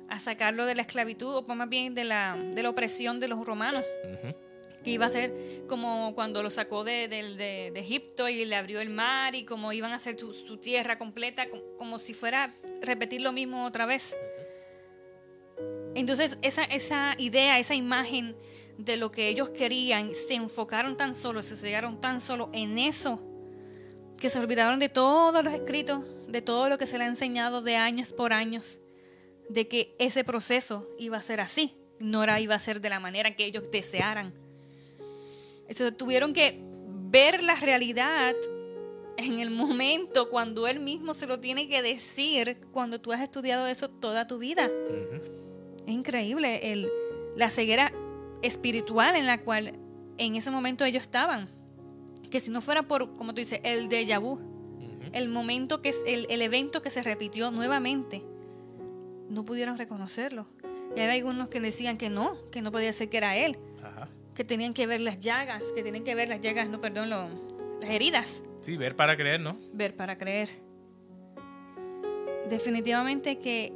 [0.08, 3.44] a sacarlo de la esclavitud o más bien de la, de la opresión de los
[3.44, 3.84] romanos.
[4.84, 8.54] Que iba a ser como cuando lo sacó de, de- de- de Egipto y le
[8.54, 12.14] abrió el mar y como iban a hacer su, su tierra completa, co- como, si
[12.14, 14.16] fuera repetir lo mismo otra vez.
[15.96, 18.36] Entonces esa, esa idea, esa imagen
[18.76, 23.18] de lo que ellos querían, se enfocaron tan solo, se cegaron tan solo en eso,
[24.18, 27.62] que se olvidaron de todos los escritos, de todo lo que se le ha enseñado
[27.62, 28.78] de años por años,
[29.48, 33.00] de que ese proceso iba a ser así, no era, iba a ser de la
[33.00, 34.34] manera que ellos desearan.
[35.62, 36.60] Entonces tuvieron que
[37.08, 38.34] ver la realidad
[39.16, 43.66] en el momento cuando él mismo se lo tiene que decir cuando tú has estudiado
[43.66, 44.68] eso toda tu vida.
[44.68, 45.45] Ujú.
[45.86, 46.88] Es increíble el,
[47.36, 47.92] la ceguera
[48.42, 49.72] espiritual en la cual
[50.18, 51.48] en ese momento ellos estaban.
[52.30, 55.10] Que si no fuera por, como tú dices, el déjà vu, Ujú.
[55.12, 58.22] el momento que es el, el evento que se repitió nuevamente,
[59.28, 60.46] no pudieron reconocerlo.
[60.96, 64.08] Y había algunos que decían que no, que no podía ser que era él, Ajá.
[64.34, 67.28] que tenían que ver las llagas, que tenían que ver las llagas, no, perdón, lo-
[67.80, 69.56] las heridas, Sí, ver para creer, ¿no?
[69.72, 70.48] ver para creer.
[72.48, 73.72] Definitivamente que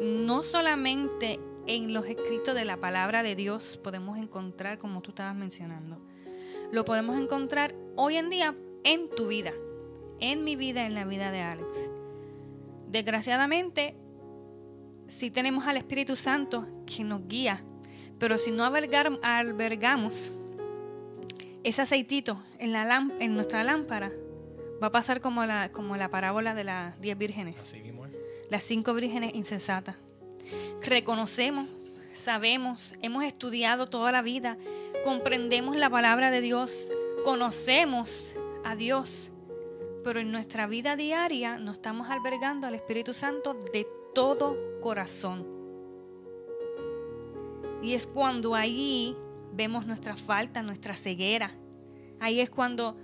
[0.00, 5.34] no solamente en los escritos de la palabra de Dios podemos encontrar, como tú estabas
[5.34, 6.00] mencionando,
[6.72, 8.54] lo podemos encontrar hoy en día
[8.84, 9.52] en tu vida,
[10.20, 11.90] en mi vida, en la vida de Alex.
[12.88, 13.96] Desgraciadamente,
[15.08, 17.64] si tenemos al Espíritu Santo que nos guía,
[18.18, 20.32] pero si no albergamos
[21.62, 24.12] ese aceitito en, nuestra lámpara,
[24.82, 27.56] va a pasar como la, como la parábola de las diez vírgenes.
[28.50, 29.96] Las cinco vírgenes insensatas.
[30.82, 31.68] Reconocemos,
[32.12, 34.58] sabemos, hemos estudiado toda la vida,
[35.04, 36.90] comprendemos la palabra de Dios,
[37.24, 39.30] conocemos a Dios,
[40.02, 45.46] pero en nuestra vida diaria no estamos albergando al Espíritu Santo de todo corazón.
[47.82, 49.16] Y es cuando ahí
[49.52, 51.54] vemos nuestra falta, nuestra ceguera.
[52.20, 52.96] Ahí es cuando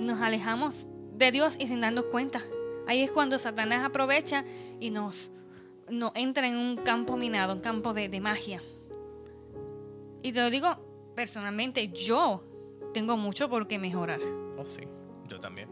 [0.00, 2.42] nos alejamos de Dios y sin darnos cuenta.
[2.86, 4.44] Ahí es cuando Satanás aprovecha
[4.80, 5.30] y nos,
[5.90, 8.62] nos entra en un campo minado, un campo de, de magia.
[10.22, 10.68] Y te lo digo
[11.14, 12.42] personalmente, yo
[12.94, 14.20] tengo mucho por qué mejorar,
[14.58, 14.82] Oh, sí.
[15.28, 15.68] Yo también.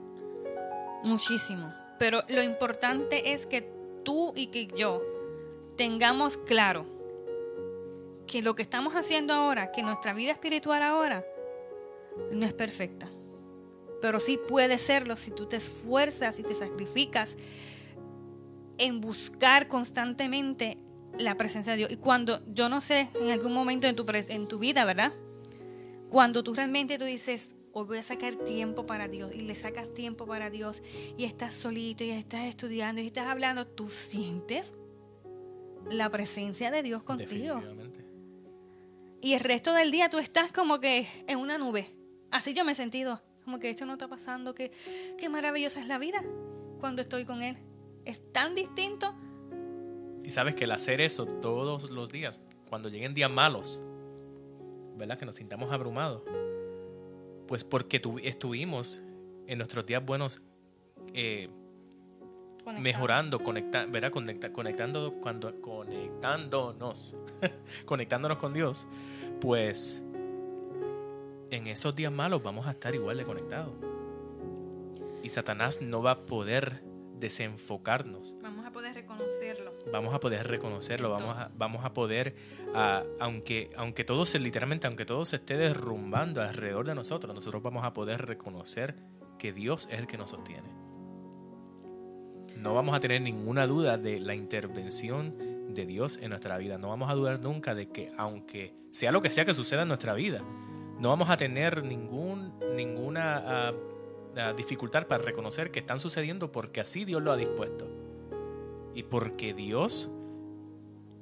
[1.05, 1.73] muchísimo.
[1.99, 3.63] Pero lo importante es que
[4.05, 5.03] tú y que yo
[5.77, 6.87] tengamos claro
[8.27, 11.25] que lo que estamos haciendo ahora, que nuestra vida espiritual ahora,
[12.33, 13.09] no es perfecta.
[14.01, 17.37] Pero sí puede serlo si tú te esfuerzas y te sacrificas
[18.79, 20.79] en buscar constantemente
[21.19, 21.93] la presencia de Dios.
[21.93, 25.13] Y cuando, yo no sé, en algún momento en tu, en tu vida, ¿verdad?
[26.09, 29.93] Cuando tú realmente tú dices, hoy voy a sacar tiempo para Dios y le sacas
[29.95, 30.83] tiempo para Dios
[31.17, 34.73] y estás solito y estás estudiando y estás hablando, tú sientes
[35.89, 37.61] la presencia de Dios contigo.
[39.21, 41.95] Y el resto del día tú estás como que en una nube.
[42.31, 43.23] Así yo me he sentido.
[43.51, 44.55] Como que esto no está pasando.
[44.55, 44.71] Que,
[45.19, 46.23] qué maravillosa es la vida
[46.79, 47.57] cuando estoy con Él.
[48.05, 49.13] Es tan distinto.
[50.23, 53.81] Y sabes que el hacer eso todos los días, cuando lleguen días malos,
[54.97, 55.19] ¿verdad?
[55.19, 56.23] Que nos sintamos abrumados,
[57.49, 59.03] pues porque tu- estuvimos
[59.49, 60.41] en nuestros días buenos
[61.13, 61.49] eh,
[62.63, 62.81] conectado.
[62.81, 64.13] mejorando, conecta, ¿verdad?
[64.13, 67.17] Conecta- conectando, cuando, conectándonos,
[67.85, 68.87] conectándonos con Dios,
[69.41, 70.05] pues
[71.51, 73.75] en esos días malos vamos a estar igual de conectados.
[75.23, 76.83] Y Satanás no va a poder
[77.19, 78.37] desenfocarnos.
[78.43, 79.73] Vamos a poder reconocerlo.
[79.93, 82.35] Vamos a poder reconocerlo, vamos a, vamos a poder,
[83.19, 87.85] aunque, aunque todo se, literalmente, aunque todo se esté derrumbando alrededor de nosotros, nosotros vamos
[87.85, 88.97] a poder reconocer
[89.39, 90.69] que Dios es el que nos sostiene.
[92.57, 96.79] No vamos a tener ninguna duda de la intervención de Dios en nuestra vida.
[96.79, 99.89] No vamos a dudar nunca de que aunque sea lo que sea que suceda en
[99.89, 100.43] nuestra vida,
[101.01, 103.73] no vamos a tener ningún, ninguna ah,
[104.37, 107.89] ah, dificultad para reconocer que están sucediendo porque así Dios lo ha dispuesto.
[108.95, 110.11] Y porque Dios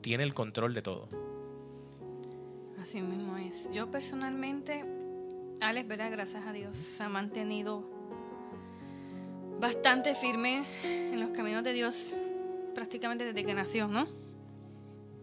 [0.00, 1.08] tiene el control de todo.
[2.80, 3.70] Así mismo es.
[3.72, 4.84] Yo personalmente,
[5.60, 7.88] Alex, verá, gracias a Dios, se ha mantenido
[9.60, 12.14] bastante firme en los caminos de Dios
[12.74, 14.08] prácticamente desde que nació, ¿no?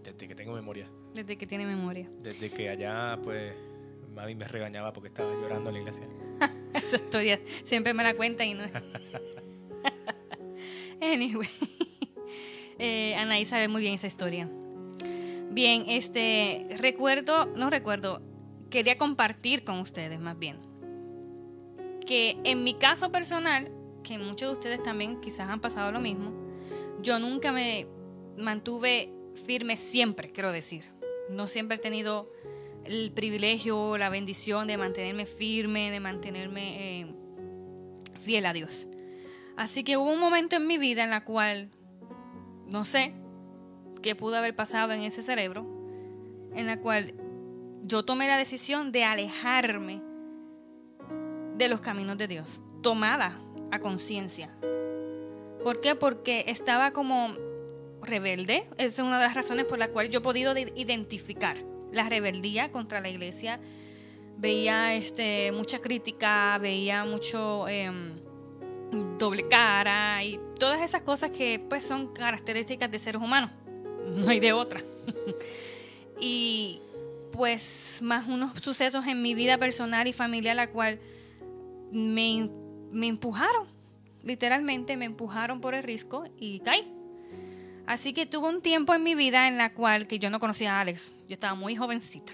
[0.02, 0.88] Desde que tengo memoria.
[1.14, 2.10] Desde que tiene memoria.
[2.22, 3.56] Desde que allá, pues,
[4.16, 6.08] mami me regañaba porque estaba llorando en la iglesia.
[6.74, 8.64] Esa historia siempre me la cuenta y no.
[11.02, 11.50] anyway,
[12.80, 14.50] eh, Anaí sabe muy bien esa historia.
[15.52, 18.22] Bien, este, recuerdo, no recuerdo,
[18.70, 20.58] quería compartir con ustedes más bien,
[22.06, 23.72] que en mi caso personal,
[24.04, 26.34] que muchos de ustedes también quizás han pasado lo mismo,
[27.02, 27.88] yo nunca me
[28.38, 29.14] mantuve
[29.46, 30.84] firme siempre, quiero decir.
[31.30, 32.30] No siempre he tenido
[32.86, 37.16] el privilegio, la bendición de mantenerme firme, de mantenerme eh,
[38.22, 38.88] fiel a Dios.
[39.58, 41.70] Así que hubo un momento en mi vida en la cual,
[42.68, 43.14] no sé
[44.02, 45.66] qué pudo haber pasado en ese cerebro,
[46.54, 47.16] en la cual
[47.82, 50.02] yo tomé la decisión de alejarme
[51.58, 53.40] de los caminos de Dios, tomada
[53.72, 54.56] a conciencia.
[55.64, 55.96] ¿Por qué?
[55.96, 57.34] Porque estaba como
[58.02, 58.68] rebelde.
[58.78, 61.58] Esa es una de las razones por las cuales yo he podido identificar
[61.96, 63.60] la rebeldía contra la iglesia.
[64.38, 68.14] Veía este, mucha crítica, veía mucho em,
[69.18, 73.52] doble cara y todas esas cosas que pues son características de seres humanos.
[74.06, 74.84] No hay de otra.
[76.20, 76.80] y
[77.32, 81.00] pues más unos sucesos en mi vida personal y familiar la cual
[81.92, 82.48] me,
[82.92, 83.76] me empujaron
[84.26, 86.92] literalmente me empujaron por el risco y caí.
[87.88, 90.78] Así que tuve un tiempo en mi vida en la cual, que yo no conocía
[90.78, 92.34] a Alex, yo estaba muy jovencita,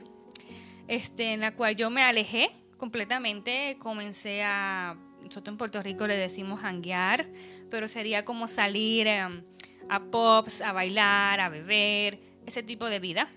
[0.88, 6.16] este, en la cual yo me alejé completamente, comencé a, nosotros en Puerto Rico le
[6.16, 7.28] decimos hanguear,
[7.70, 9.44] pero sería como salir em,
[9.90, 13.30] a pops, a bailar, a beber, ese tipo de vida.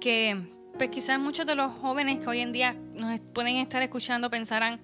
[0.00, 0.38] Que
[0.76, 4.80] pues quizás muchos de los jóvenes que hoy en día nos pueden estar escuchando pensarán,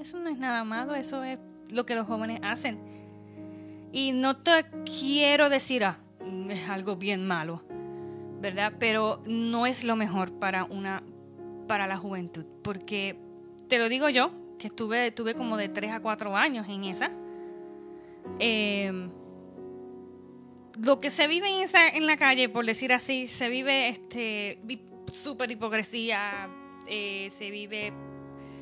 [0.00, 1.38] eso no es nada malo, eso es
[1.68, 2.80] lo que los jóvenes hacen.
[3.92, 5.98] Y no te quiero decir, ah,
[6.48, 7.64] es algo bien malo,
[8.40, 8.72] ¿verdad?
[8.78, 11.02] Pero no es lo mejor para una
[11.66, 13.16] para la juventud, porque
[13.68, 17.12] te lo digo yo, que estuve tuve como de 3 a 4 años en esa.
[18.38, 19.10] Em,
[20.82, 24.60] lo que se vive en esa en la calle, por decir así, se vive este
[25.12, 26.48] súper hipocresía,
[26.86, 27.92] eh, se vive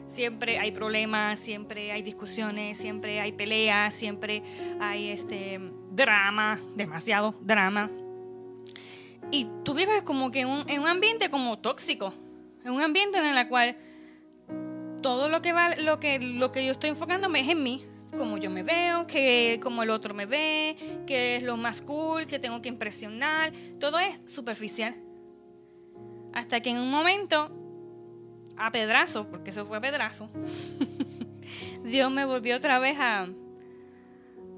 [0.08, 4.42] siempre hay problemas, siempre hay discusiones, siempre hay peleas, siempre
[4.80, 5.60] hay este
[5.92, 7.90] drama, demasiado drama.
[9.30, 12.14] Y tú vives como que en un, ambiente como tóxico,
[12.64, 13.76] en un ambiente en el cual
[15.02, 17.84] todo lo que va, lo que, lo que yo estoy enfocándome es en mí,
[18.16, 22.24] como yo me veo, que como el otro me ve, que es lo más cool,
[22.24, 24.96] que tengo que impresionar, todo es superficial.
[26.32, 27.50] Hasta que en un momento
[28.58, 30.28] a pedrazo, porque eso fue a pedrazo,
[31.84, 33.26] Dios me volvió otra vez a,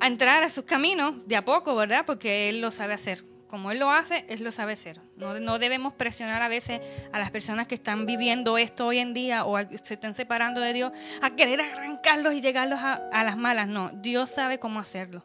[0.00, 2.04] a entrar a sus caminos de a poco, ¿verdad?
[2.06, 3.24] Porque Él lo sabe hacer.
[3.48, 5.00] Como Él lo hace, Él lo sabe hacer.
[5.16, 6.80] No, no debemos presionar a veces
[7.12, 10.72] a las personas que están viviendo esto hoy en día o se están separando de
[10.72, 13.66] Dios a querer arrancarlos y llegarlos a, a las malas.
[13.66, 15.24] No, Dios sabe cómo hacerlo.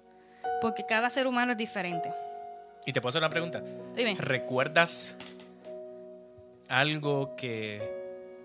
[0.62, 2.12] Porque cada ser humano es diferente.
[2.86, 3.64] Y te puedo hacer una pregunta.
[3.96, 4.16] Dime.
[4.18, 5.16] ¿Recuerdas
[6.68, 7.95] algo que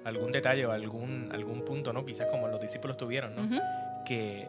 [0.05, 2.05] algún detalle o algún, algún punto, ¿no?
[2.05, 3.61] Quizás como los discípulos tuvieron, ¿no?
[4.05, 4.49] que,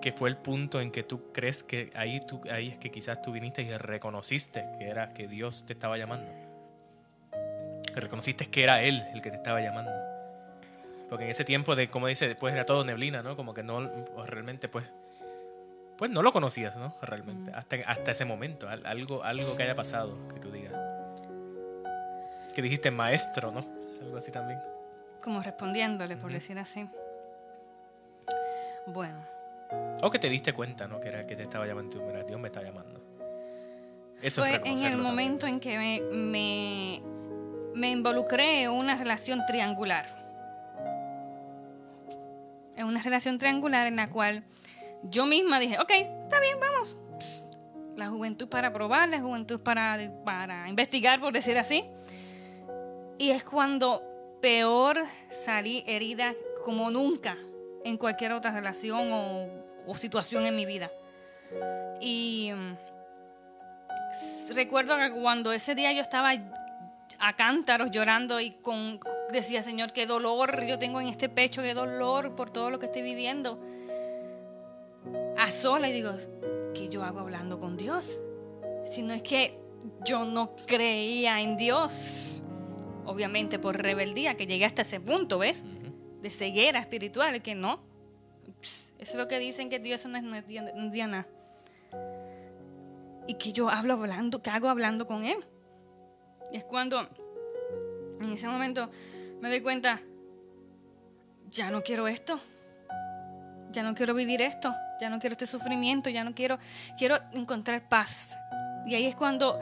[0.00, 3.22] que fue el punto en que tú crees que ahí, tú, ahí es que quizás
[3.22, 6.30] tú viniste y reconociste que era que Dios te estaba llamando.
[7.94, 9.90] Reconociste que era Él el que te estaba llamando.
[11.08, 13.36] Porque en ese tiempo de, como dice, después era todo neblina, ¿no?
[13.36, 13.88] Como que no,
[14.26, 14.84] realmente pues,
[15.96, 16.94] pues no lo conocías, ¿no?
[17.00, 20.74] Realmente, hasta, hasta ese momento, algo, algo que haya pasado, que tú digas.
[22.54, 23.75] Que dijiste maestro, ¿no?
[24.00, 24.60] Algo así también.
[25.22, 26.88] Como respondiéndole, por decir así.
[28.86, 29.20] Bueno.
[30.02, 31.00] O que te diste cuenta, ¿no?
[31.00, 33.00] Que era que te estaba llamando, mira, Dios me está llamando.
[34.22, 37.02] Eso Fue en el momento en que me, me,
[37.74, 40.06] me involucré en una relación triangular.
[42.76, 44.44] En una relación triangular en la cual
[45.02, 46.96] yo misma dije, ok, está bien, vamos.
[47.96, 51.84] La juventud para probar, la juventud para, para investigar, por decir así.
[53.18, 54.02] Y es cuando
[54.40, 54.98] peor
[55.30, 57.36] salí herida como nunca
[57.84, 59.10] en cualquier otra relación
[59.86, 60.90] o, situación en mi vida.
[62.00, 62.76] Y mm,
[64.54, 66.32] recuerdo que cuando ese día yo estaba
[67.18, 69.00] a cántaros llorando y con
[69.30, 72.86] decía Señor qué dolor yo tengo en este pecho qué dolor por todo lo que
[72.86, 73.58] estoy viviendo
[75.38, 76.12] a sola y digo
[76.74, 78.18] qué yo hago hablando con Dios
[78.90, 79.58] si no es que
[80.04, 82.42] yo no creía en Dios
[83.06, 85.64] obviamente por rebeldía que llegué hasta ese punto ves
[86.22, 87.80] de ceguera espiritual que no.
[88.60, 91.26] Eso es lo que dicen que Dios no es, no es Diana
[93.26, 95.38] y que yo hablo hablando que hago hablando con él.
[96.52, 97.08] Y es cuando
[98.20, 98.90] en ese momento
[99.40, 100.00] me doy cuenta,
[101.48, 102.40] ya no quiero esto,
[103.70, 106.58] ya no quiero vivir esto, ya no quiero este sufrimiento, ya no quiero,
[106.96, 108.38] quiero encontrar paz.
[108.86, 109.58] Y ahí es cuando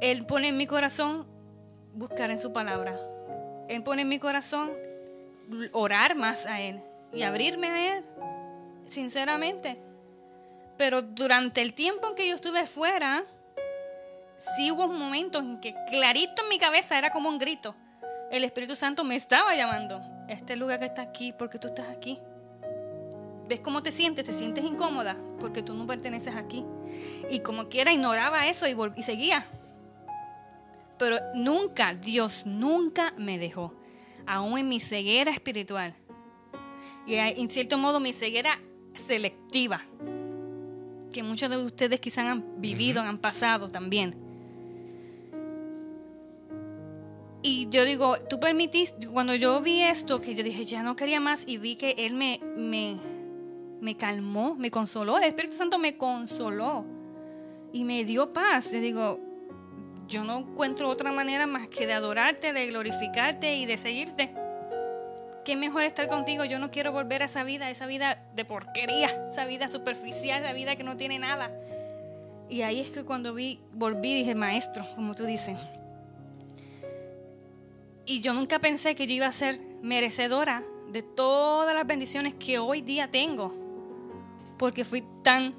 [0.00, 1.26] Él pone en mi corazón
[1.94, 2.98] buscar en su palabra.
[3.68, 4.70] Él pone en mi corazón
[5.72, 6.80] orar más a Él
[7.12, 8.04] y abrirme a Él,
[8.88, 9.78] sinceramente.
[10.76, 13.24] Pero durante el tiempo en que yo estuve fuera,
[14.56, 17.74] sí hubo momentos en que clarito en mi cabeza era como un grito.
[18.30, 20.00] El Espíritu Santo me estaba llamando.
[20.28, 22.18] Este lugar que está aquí, porque tú estás aquí.
[23.48, 24.24] ¿Ves cómo te sientes?
[24.24, 25.16] ¿Te sientes incómoda?
[25.40, 26.64] Porque tú no perteneces aquí.
[27.28, 29.44] Y como quiera, ignoraba eso y, y seguía.
[31.00, 33.74] Pero nunca, Dios nunca me dejó.
[34.26, 35.96] Aún en mi ceguera espiritual.
[37.06, 38.60] Y en cierto modo mi ceguera
[38.94, 39.80] selectiva.
[41.10, 44.14] Que muchos de ustedes quizás han vivido, han pasado también
[47.42, 51.20] Y yo digo, tú permitiste, cuando yo vi esto, que yo dije, ya no quería
[51.20, 52.98] más, y vi que Él me, me,
[53.80, 56.84] me calmó, me consoló, el Espíritu Santo me consoló
[57.72, 58.72] y me dio paz.
[58.72, 59.29] Le digo,
[60.10, 64.34] yo no encuentro otra manera más que de adorarte, de glorificarte y de seguirte.
[65.44, 66.44] Qué mejor estar contigo.
[66.44, 70.52] Yo no quiero volver a esa vida, esa vida de porquería, esa vida superficial, esa
[70.52, 71.50] vida que no tiene nada.
[72.48, 75.56] Y ahí es que cuando vi, volví, dije, maestro, como tú dices,
[78.04, 82.58] y yo nunca pensé que yo iba a ser merecedora de todas las bendiciones que
[82.58, 83.54] hoy día tengo.
[84.58, 85.54] Porque fui tan,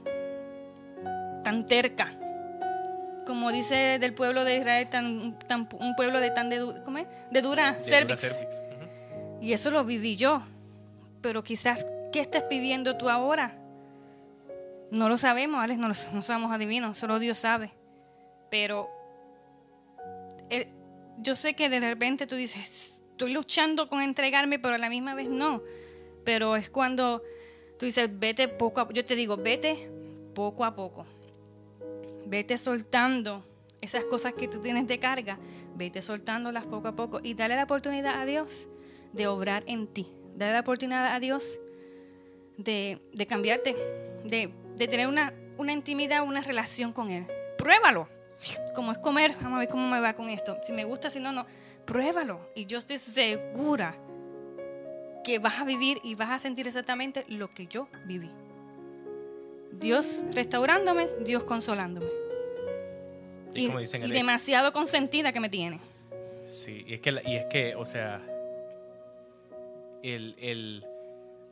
[1.43, 2.20] tan terca.
[3.32, 5.38] Como dice del pueblo de Israel, tan,
[5.79, 7.07] un pueblo de tan de, ¿cómo es?
[7.32, 8.29] de dura cervix.
[9.39, 10.43] Y eso lo viví yo.
[11.21, 13.57] Pero quizás, ¿qué estás viviendo tú ahora?
[14.91, 17.71] No lo sabemos, Alex, no, lo, no somos adivinos, solo Dios sabe.
[18.49, 18.89] Pero
[20.49, 20.67] el,
[21.19, 25.15] yo sé que de repente tú dices, estoy luchando con entregarme, pero a la misma
[25.15, 25.61] vez no.
[26.25, 27.23] Pero es cuando
[27.79, 28.93] tú dices, vete poco a poco.
[28.93, 29.89] Yo te digo, vete
[30.36, 31.05] poco a poco.
[32.32, 33.45] Vete soltando
[33.82, 35.38] esas cosas que tú tienes de carga.
[35.75, 38.69] Vete soltándolas poco a poco y dale la oportunidad a Dios
[39.11, 40.07] de obrar en ti.
[40.38, 41.59] Dale la oportunidad a Dios
[42.57, 43.75] de, cambiarte,
[44.23, 47.27] de, de tener una, una intimidad, una relación con Él.
[47.57, 48.07] Pruébalo
[48.73, 50.57] como es comer, vamos a ver cómo me va con esto.
[50.65, 51.45] Si me gusta, si no, no.
[51.86, 52.49] Pruébalo.
[52.55, 53.93] Y yo estoy segura
[55.23, 58.32] que vas a vivir y vas a sentir exactamente lo que yo viví.
[59.74, 62.07] Dios restaurándome, Dios consolándome.
[63.53, 63.69] Y,
[64.07, 65.80] demasiado consentida que me tiene.
[66.45, 68.22] Sí, y es que, y es que o sea,
[70.03, 70.86] el, el,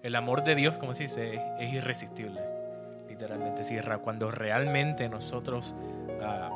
[0.01, 2.41] el amor de Dios, como se dice, es, irresistible,
[3.07, 3.63] literalmente.
[3.63, 6.49] Si, cuando realmente nosotros uh,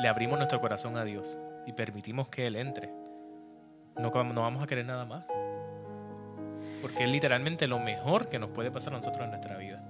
[0.00, 2.90] le abrimos nuestro corazón a Dios y permitimos que Él entre,
[3.96, 5.24] no, no vamos a querer nada más.
[6.84, 9.82] Porque es literalmente lo mejor que nos puede pasar a nosotros en nuestra vida.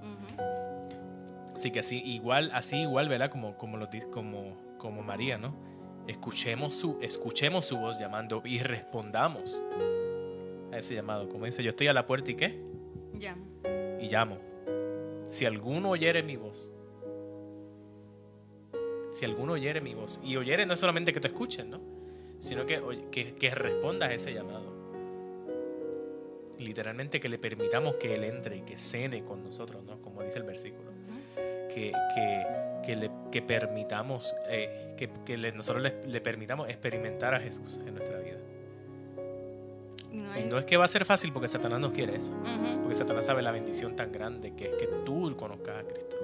[1.53, 3.29] Así que así igual, así igual, ¿verdad?
[3.29, 5.53] Como, como, lo, como, como María, ¿no?
[6.07, 9.61] Escuchemos su, escuchemos su voz llamando y respondamos
[10.71, 11.27] a ese llamado.
[11.27, 12.63] Como dice, yo estoy a la puerta y qué?
[13.19, 13.45] Llamo.
[13.99, 14.37] Y llamo.
[15.31, 16.71] Si alguno oyere mi voz
[19.11, 20.21] si alguno oyere mi voz.
[20.23, 21.81] Y oyere no es solamente que te escuchen, ¿no?
[22.39, 22.81] Sino que,
[23.11, 24.74] que, que respondas a ese llamado.
[26.59, 30.01] Literalmente que le permitamos que Él entre y que cene con nosotros, ¿no?
[30.01, 30.91] Como dice el versículo.
[31.73, 32.45] Que, que,
[32.85, 38.19] que, le, que permitamos, eh, que, que nosotros le, permitamos experimentar a Jesús en nuestra
[38.19, 38.37] vida.
[40.39, 42.31] y no es que va a ser fácil porque Satanás no quiere eso.
[42.81, 46.15] Porque Satanás sabe la bendición tan grande que es que tú conozcas a Cristo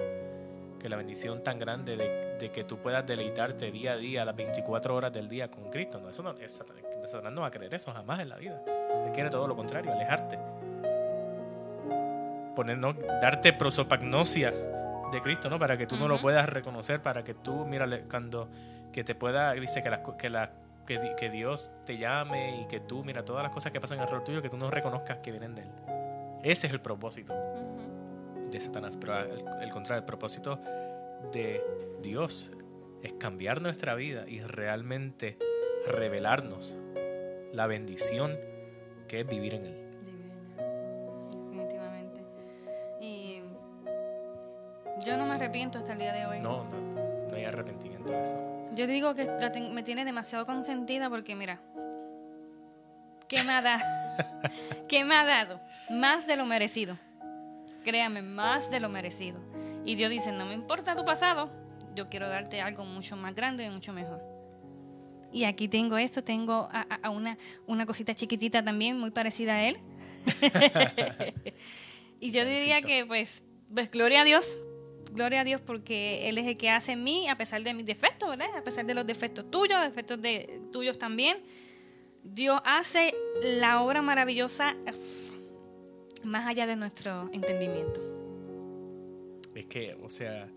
[0.82, 4.94] que la bendición tan grande de, que tú puedas deleitarte día a día, las 24
[4.94, 6.00] horas del día con Cristo.
[6.00, 6.34] No, eso no,
[7.06, 8.60] Satanás, no va a creer eso jamás en la vida.
[9.06, 10.38] Él quiere todo lo contrario, alejarte.
[12.54, 12.78] Poner,
[13.20, 14.52] darte prosopagnosia
[15.12, 15.58] de Cristo, ¿no?
[15.58, 18.48] Para que tú no lo puedas reconocer, para que tú, mira, cuando
[18.92, 20.50] que te pueda, dice que, la, que, la,
[20.86, 24.42] que, Dios te llame y que tú, mira, todas las cosas que pasan alrededor tuyo,
[24.42, 25.70] que tú no reconozcas que vienen de Él.
[26.42, 27.34] Ese es el propósito
[28.50, 29.18] de Satanás, pero
[29.60, 30.60] el, contrario, el propósito
[31.32, 31.62] de
[32.02, 32.52] Dios
[33.02, 35.38] es cambiar nuestra vida y realmente
[35.86, 36.78] revelarnos
[37.52, 38.38] la bendición
[39.12, 39.76] que es vivir en Él.
[41.50, 42.24] Definitivamente.
[42.98, 43.42] Y
[45.04, 46.40] yo no me arrepiento hasta el día de hoy.
[46.40, 48.36] No, no, no hay arrepentimiento de eso.
[48.74, 51.60] Yo digo que la ten- me tiene demasiado consentida porque mira,
[53.28, 53.82] ¿qué me ha dado?
[54.88, 55.60] ¿Qué me ha dado?
[55.90, 56.96] Más de lo merecido.
[57.84, 59.40] Créame, más de lo merecido.
[59.84, 61.50] Y Dios dice, no me importa tu pasado,
[61.94, 64.22] yo quiero darte algo mucho más grande y mucho mejor.
[65.32, 69.78] Y aquí tengo esto, tengo a, una, una cosita chiquitita también, muy parecida a él.
[72.20, 73.42] y yo diría que pues,
[73.74, 74.58] pues gloria a Dios,
[75.12, 77.86] gloria a Dios porque Él es el que hace en mí a pesar de mis
[77.86, 78.48] defectos, ¿verdad?
[78.56, 81.38] A pesar de los defectos tuyos, defectos de tuyos también.
[82.22, 85.32] Dios hace la obra maravillosa uf,
[86.24, 88.00] más allá de nuestro entendimiento.
[89.54, 90.48] Es que, o sea,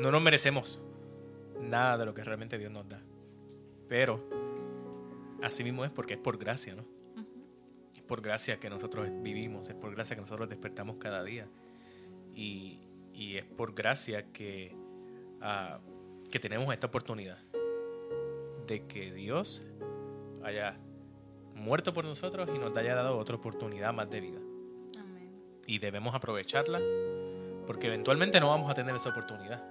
[0.00, 0.80] no nos merecemos
[1.62, 3.00] nada de lo que realmente Dios nos da.
[3.88, 4.28] Pero
[5.42, 6.84] así mismo es porque es por gracia, ¿no?
[7.94, 11.46] Es por gracia que nosotros vivimos, es por gracia que nosotros despertamos cada día.
[12.34, 12.80] Y,
[13.14, 14.74] y es por gracia que,
[15.40, 15.78] ah,
[16.30, 17.38] que tenemos esta oportunidad
[18.66, 19.64] de que Dios
[20.42, 20.78] haya
[21.54, 24.40] muerto por nosotros y nos haya dado otra oportunidad más de vida
[24.98, 25.30] Amén.
[25.66, 26.80] y debemos aprovecharla
[27.66, 29.64] porque eventualmente no vamos a tener esa oportunidad.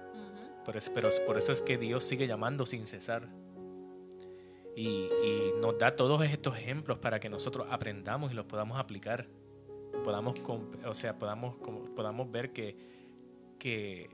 [0.64, 3.28] Por eso, pero por eso es que Dios sigue llamando sin cesar.
[4.74, 9.28] Y, y nos da todos estos ejemplos para que nosotros aprendamos y los podamos aplicar.
[10.04, 10.40] Podamos,
[10.86, 11.56] o sea, podamos,
[11.94, 12.76] podamos ver que,
[13.58, 14.08] que,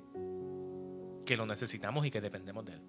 [1.25, 2.81] que lo necesitamos y que dependemos de Él.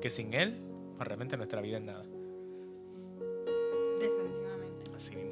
[0.00, 0.60] Que sin Él,
[0.96, 2.04] pues realmente nuestra vida es nada.
[3.98, 4.90] Definitivamente.
[4.94, 5.27] Así mismo es.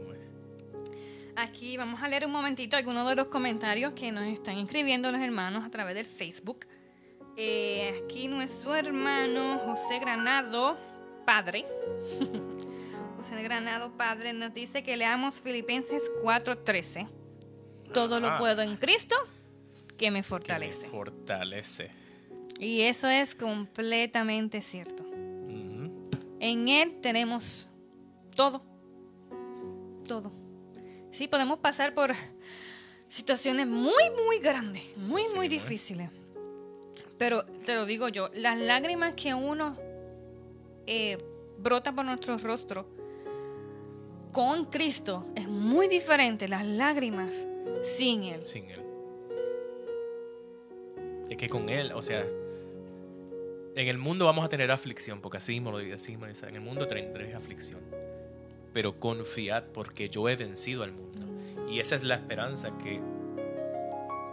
[1.36, 5.20] Aquí vamos a leer un momentito algunos de los comentarios que nos están escribiendo los
[5.20, 6.66] hermanos a través del Facebook.
[7.36, 10.78] Eh, aquí nuestro hermano José Granado,
[11.26, 11.66] padre.
[13.16, 17.06] José Granado, padre, nos dice que leamos Filipenses 4:13.
[17.92, 19.14] Todo lo puedo en Cristo
[19.88, 20.88] que me Que me fortalece.
[20.88, 21.90] fortalece.
[22.58, 25.04] Y eso es completamente cierto.
[26.40, 27.68] En Él tenemos
[28.34, 28.62] todo.
[30.06, 30.45] Todo.
[31.16, 32.12] Sí, podemos pasar por
[33.08, 36.10] situaciones muy, muy grandes, muy, muy difíciles.
[37.16, 39.78] Pero te lo digo yo, las lágrimas que uno
[40.86, 41.16] eh,
[41.56, 42.86] brota por nuestro rostro
[44.30, 47.34] con Cristo es muy diferente las lágrimas
[47.82, 48.44] sin Él.
[48.44, 48.82] sin Él.
[51.30, 52.26] Es que con Él, o sea,
[53.74, 56.46] en el mundo vamos a tener aflicción, porque así mismo lo dice, así mismo dice,
[56.46, 57.80] en el mundo tendréis aflicción.
[58.76, 61.24] Pero confiad porque yo he vencido al mundo.
[61.66, 63.00] Y esa es la esperanza que,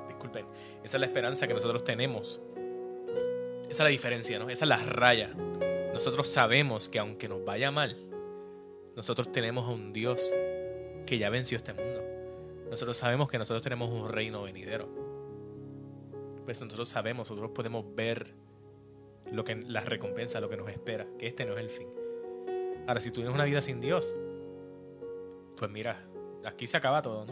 [0.09, 0.45] disculpen,
[0.83, 2.41] esa es la esperanza que nosotros tenemos.
[3.63, 4.49] Esa es la diferencia, ¿no?
[4.49, 5.29] Esa es la raya.
[5.93, 7.95] Nosotros sabemos que aunque nos vaya mal,
[8.97, 10.33] nosotros tenemos a un Dios
[11.05, 12.03] que ya venció este mundo.
[12.69, 14.89] Nosotros sabemos que nosotros tenemos un reino venidero.
[16.43, 18.33] Pues nosotros sabemos, nosotros podemos ver
[19.31, 21.87] lo que la recompensa, lo que nos espera, que este no es el fin.
[22.87, 24.13] Ahora, si tú tienes una vida sin Dios,
[25.64, 25.95] pues mira,
[26.43, 27.32] aquí se acaba todo, ¿no?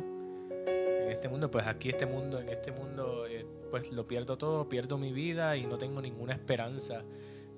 [0.65, 4.69] En este mundo, pues aquí este mundo, en este mundo, eh, pues lo pierdo todo,
[4.69, 7.03] pierdo mi vida y no tengo ninguna esperanza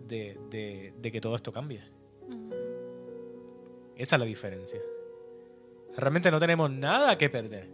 [0.07, 1.79] de, de- de que todo esto cambie.
[3.95, 4.79] Esa es la diferencia.
[5.95, 7.69] Realmente no tenemos nada que perder,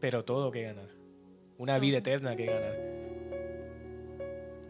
[0.00, 0.88] pero todo que ganar.
[1.58, 2.76] Una vida eterna que ganar.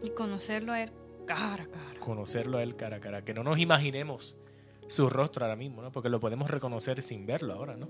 [0.03, 0.91] Y conocerlo a Él
[1.27, 2.01] cara a cara.
[2.01, 3.23] Conocerlo a él cara a cara.
[3.25, 4.37] Que no nos imaginemos
[4.89, 5.93] su rostro ahora mismo, ¿no?
[5.93, 7.89] Porque lo podemos reconocer sin verlo ahora, ¿no?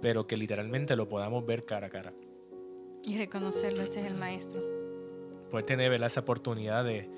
[0.00, 2.12] Pero que literalmente lo podamos ver cara a cara.
[3.02, 4.62] Y reconocerlo, este es el Maestro.
[5.50, 6.06] Poder tener ¿verdad?
[6.06, 7.08] esa oportunidad de.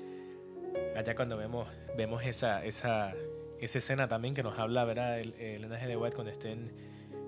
[0.95, 3.15] Allá cuando vemos, vemos esa, esa,
[3.59, 5.19] esa escena también que nos habla, ¿verdad?
[5.19, 5.87] El, el G.
[5.87, 6.71] de White cuando estén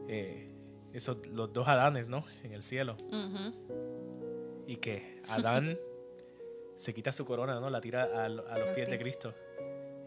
[0.07, 0.47] eh,
[0.91, 2.25] esos, los dos Adanes, ¿no?
[2.43, 2.97] En el cielo.
[3.07, 4.65] Ujú.
[4.67, 5.77] Y que Adán
[6.75, 7.69] se quita su corona, ¿no?
[7.69, 9.33] La tira a, a los pies de Cristo.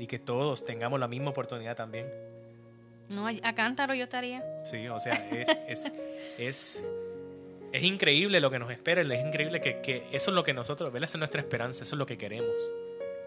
[0.02, 2.08] Y que todos tengamos la misma oportunidad también.
[3.10, 4.42] No, a cántaro yo estaría.
[4.64, 5.92] Sí, o sea, es, es,
[6.38, 6.82] es,
[7.72, 10.92] es increíble lo que nos espera, es increíble que, que eso es lo que nosotros,
[10.92, 11.04] ¿verdad?
[11.04, 12.72] Esa es nuestra esperanza, eso es lo que queremos.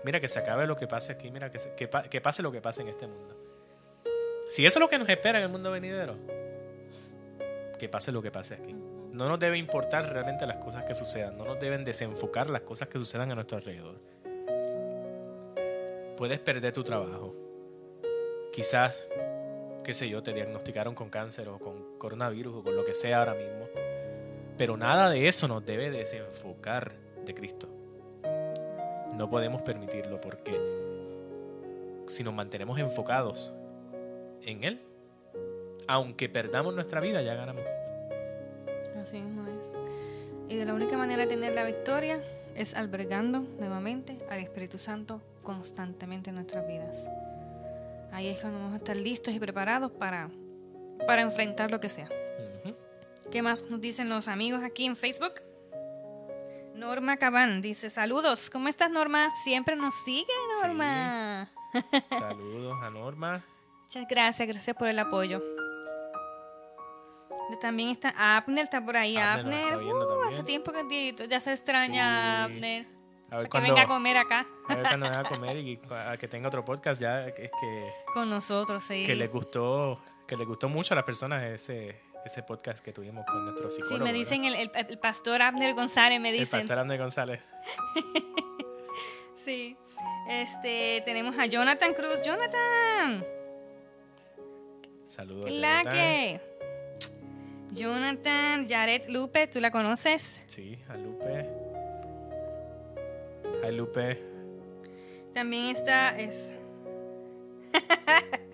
[0.03, 2.51] Mira que se acabe lo que pase aquí, mira que, se- que, que pase lo
[2.51, 3.35] que pase en este mundo.
[4.49, 6.15] Si eso es lo que nos espera en el mundo venidero,
[7.79, 8.73] que pase lo que pase aquí.
[8.73, 12.89] No nos debe importar realmente las cosas que sucedan, no nos deben desenfocar las cosas
[12.89, 13.95] que sucedan a nuestro alrededor.
[16.17, 17.35] Puedes perder tu trabajo.
[18.51, 19.09] Quizás
[19.85, 23.19] qué sé yo, te diagnosticaron con cáncer o con coronavirus o con lo que sea
[23.19, 23.67] ahora mismo.
[24.57, 26.93] Pero nada de eso nos debe desenfocar
[27.23, 27.69] de Cristo.
[29.15, 30.59] No podemos permitirlo porque
[32.07, 33.53] si nos mantenemos enfocados
[34.41, 34.81] en Él,
[35.87, 37.63] aunque perdamos nuestra vida, ya ganamos.
[38.97, 39.71] Así mismo es.
[40.49, 42.19] Y de la única manera de tener la victoria
[42.55, 46.97] es albergando nuevamente al Espíritu Santo constantemente en nuestras vidas.
[48.11, 50.29] Ahí es cuando vamos a estar listos y preparados para,
[51.07, 52.09] para enfrentar lo que sea.
[53.31, 55.33] ¿Qué más nos dicen los amigos aquí en Facebook?
[56.75, 59.33] Norma Cabán dice, saludos, ¿cómo estás Norma?
[59.43, 60.31] Siempre nos sigue
[60.61, 61.49] Norma.
[62.09, 63.45] Saludos a Norma.
[63.83, 65.41] Muchas gracias, gracias por el apoyo.
[67.61, 72.53] También está Abner, está por ahí Abner Uh, hace tiempo que ya se extraña Sí.
[72.53, 72.87] Abner.
[73.27, 75.57] A Para ver que cuando, venga a comer acá a ver cuando venga a comer
[75.57, 79.03] y a que tenga otro podcast ya es que, con nosotros, sí.
[79.05, 83.25] que le gustó que le gustó mucho a las personas ese ese podcast que tuvimos
[83.25, 83.99] con nuestro Sí, psicólogo.
[84.05, 84.17] me ¿verdad?
[84.19, 86.61] dicen el, el- el pastor Abner González, me el dicen.
[86.61, 87.41] pastor Andrés González.
[89.43, 89.77] Sí.
[90.27, 92.19] Este, tenemos a Jonathan Cruz.
[92.23, 93.23] Jonathan,
[95.05, 95.51] Saludos.
[95.51, 95.93] la Jonathan.
[95.93, 96.41] que.
[97.71, 100.39] Jonathan, Jared Lupe, ¿tú la conoces?
[100.47, 101.47] Sí, a Lupe.
[103.65, 104.21] Hi Lupe.
[105.33, 106.51] También está es,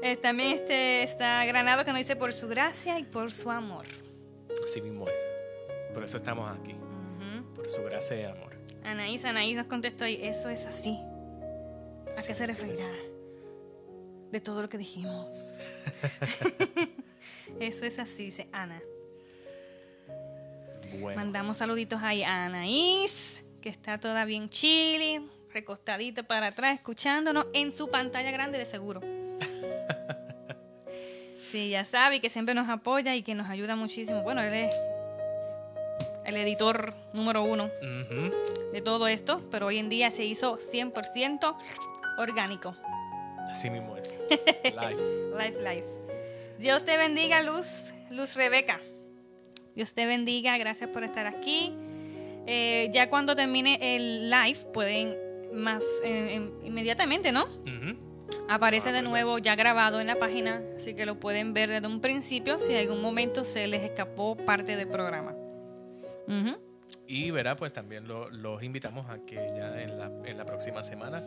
[0.00, 3.84] Eh, también este está Granado que nos dice por su gracia y por su amor.
[4.64, 5.14] Así mismo es.
[5.92, 6.74] Por eso estamos aquí.
[7.56, 8.54] Por su gracia y amor.
[8.84, 11.00] Anaís, Anaís nos contestó y eso es así.
[12.16, 12.86] ¿A Sí, qué se referirá?
[14.30, 15.58] De todo lo que dijimos.
[17.60, 18.80] eso es así, dice Ana.
[21.00, 21.16] Bueno.
[21.16, 25.20] Mandamos saluditos ahí a Anaís, que está toda bien chile,
[25.52, 29.02] recostadita para atrás, escuchándonos en su pantalla grande de seguro.
[31.50, 34.22] Sí, ya sabe y que siempre nos apoya y que nos ayuda muchísimo.
[34.22, 34.74] Bueno, él es
[36.26, 37.70] el editor número uno
[38.70, 41.56] de todo esto, pero hoy en día se hizo 100%
[42.18, 42.76] orgánico.
[43.50, 44.10] Así mismo es.
[44.64, 45.32] Live.
[45.38, 45.86] Life, life.
[46.58, 48.82] Dios te bendiga, Luz, Luz Rebeca.
[49.74, 51.74] Dios te bendiga, gracias por estar aquí.
[52.50, 55.14] Eh, ya cuando termine el live, pueden
[55.52, 57.44] más eh, inmediatamente, ¿no?
[57.44, 57.96] Ujú.
[58.48, 59.10] Aparece Ah, de verdad.
[59.10, 62.72] nuevo ya grabado en la página, así que lo pueden ver desde un principio si
[62.74, 65.34] en algún momento se les escapó parte del programa.
[66.26, 66.56] Ujú.
[67.06, 70.82] Y verá, pues también lo- los invitamos a que ya en la, en la próxima
[70.82, 71.22] semana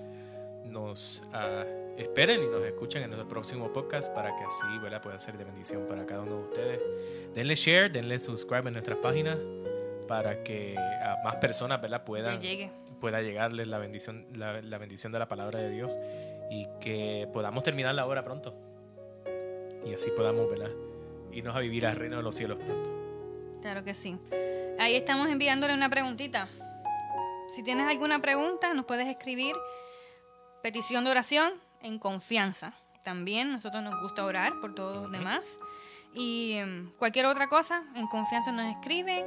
[0.65, 1.63] nos ah,
[1.97, 5.01] esperen y nos escuchen en nuestro próximo podcast para que así ¿verdad?
[5.01, 6.80] pueda ser de bendición para cada uno de ustedes.
[7.36, 9.38] Denle share, denle subscribe en nuestras páginas
[10.12, 12.03] para que a más personas ¿verdad?
[12.03, 12.70] Puedan llegue.
[12.99, 15.97] pueda llegarles la bendición, la, la bendición de la palabra de Dios
[16.49, 18.53] y que podamos terminar la obra pronto.
[19.86, 20.70] Y así podamos ¿verdad?
[21.32, 22.91] irnos a vivir al reino de los cielos pronto.
[23.62, 24.20] Claro que sí.
[24.80, 26.49] Ahí estamos enviándole una preguntita.
[27.47, 29.55] Si tienes alguna pregunta, nos puedes escribir
[30.62, 32.74] petición de oración en confianza.
[33.05, 35.57] También nosotros nos gusta orar por todos los demás.
[36.14, 39.26] Y em, cualquier otra cosa, en confianza nos escriben.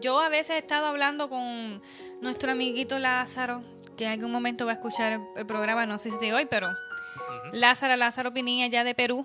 [0.00, 1.82] Yo a veces he estado hablando con
[2.20, 3.62] nuestro amiguito Lázaro,
[3.96, 6.68] que en algún momento va a escuchar el, programa, no sé si de hoy, pero
[7.52, 9.24] Lázaro, Lázaro Pinilla, ya de Perú,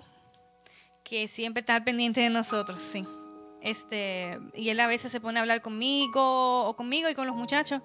[1.04, 3.04] que siempre está al pendiente de nosotros, sí.
[3.60, 7.36] Este, y él a veces se pone a hablar conmigo o conmigo y con los
[7.36, 7.80] muchachos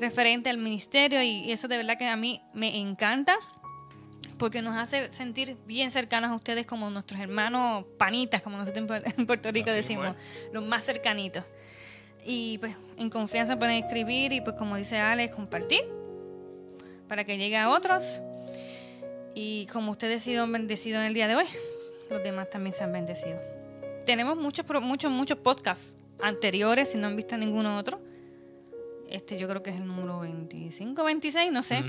[0.00, 3.36] referente al ministerio y, y eso de verdad que a mí me encanta
[4.38, 8.88] porque nos hace sentir bien cercanos a ustedes como nuestros hermanos panitas, como nosotros en
[8.88, 11.44] Pu- en Puerto Rico Así decimos, mismo los más cercanitos.
[12.24, 15.84] Y pues en confianza pueden escribir y pues como dice Alex, compartir
[17.08, 18.20] para que llegue a otros.
[19.34, 21.46] Y como ustedes han sido bendecidos en el día de hoy,
[22.10, 23.38] los demás también se han bendecido.
[24.06, 28.00] Tenemos muchos, muchos, muchos podcasts anteriores, si no han visto ninguno otro.
[29.08, 31.82] Este yo creo que es el número 25, 26, no sé.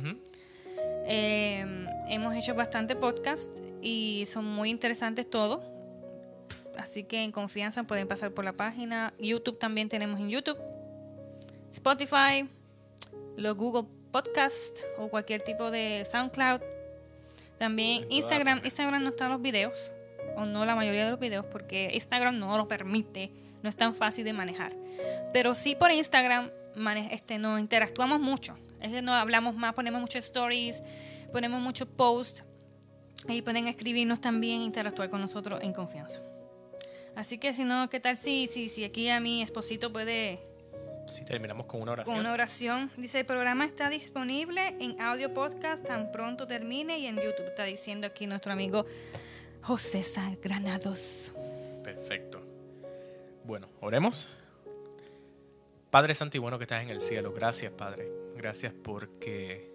[1.07, 1.65] Eh,
[2.09, 5.61] hemos hecho bastante podcast y son muy interesantes todos.
[6.77, 9.13] Así que en confianza pueden pasar por la página.
[9.19, 10.57] YouTube también tenemos en YouTube.
[11.71, 12.47] Spotify,
[13.35, 16.61] los Google Podcast o cualquier tipo de SoundCloud.
[17.57, 18.61] También Instagram.
[18.63, 19.91] Instagram no están los videos.
[20.37, 23.31] O no la mayoría de los videos porque Instagram no lo permite.
[23.63, 24.73] No es tan fácil de manejar.
[25.33, 26.49] Pero sí por Instagram
[27.11, 28.55] este, nos interactuamos mucho.
[28.81, 30.83] Es que no hablamos más, ponemos muchos stories,
[31.31, 32.43] ponemos muchos posts.
[33.27, 36.19] Y pueden escribirnos también, interactuar con nosotros en confianza.
[37.15, 40.39] Así que si no, ¿qué tal si, si, si aquí a mi esposito puede
[41.07, 42.15] Si terminamos con una oración.
[42.15, 42.91] con una oración?
[42.97, 47.47] Dice, el programa está disponible en audio podcast tan pronto termine y en YouTube.
[47.47, 48.85] Está diciendo aquí nuestro amigo
[49.61, 51.31] José Sal Granados.
[51.83, 52.41] Perfecto.
[53.45, 54.29] Bueno, oremos.
[55.89, 58.11] Padre Santo y bueno que estás en el cielo, gracias Padre.
[58.35, 59.71] Gracias porque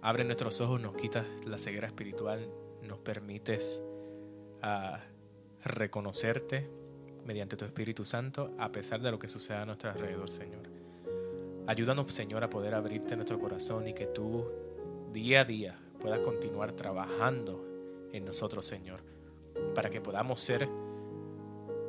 [0.00, 2.48] abres nuestros ojos, nos quitas la ceguera espiritual,
[2.82, 3.84] nos permites
[4.62, 4.98] a
[5.64, 6.68] reconocerte
[7.24, 10.68] mediante tu Espíritu Santo a pesar de lo que suceda a nuestro alrededor, Señor.
[11.66, 14.48] Ayúdanos, Señor, a poder abrirte nuestro corazón y que tú
[15.12, 17.64] día a día puedas continuar trabajando
[18.12, 19.04] en nosotros, Señor,
[19.74, 20.68] para que podamos ser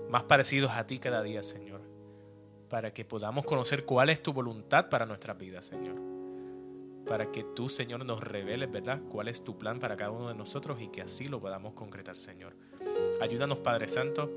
[0.09, 1.81] más parecidos a ti cada día, Señor,
[2.69, 5.95] para que podamos conocer cuál es tu voluntad para nuestra vida, Señor,
[7.07, 10.35] para que tú, Señor, nos reveles, ¿verdad?, cuál es tu plan para cada uno de
[10.35, 12.55] nosotros y que así lo podamos concretar, Señor.
[13.21, 14.29] Ayúdanos, Padre Santo,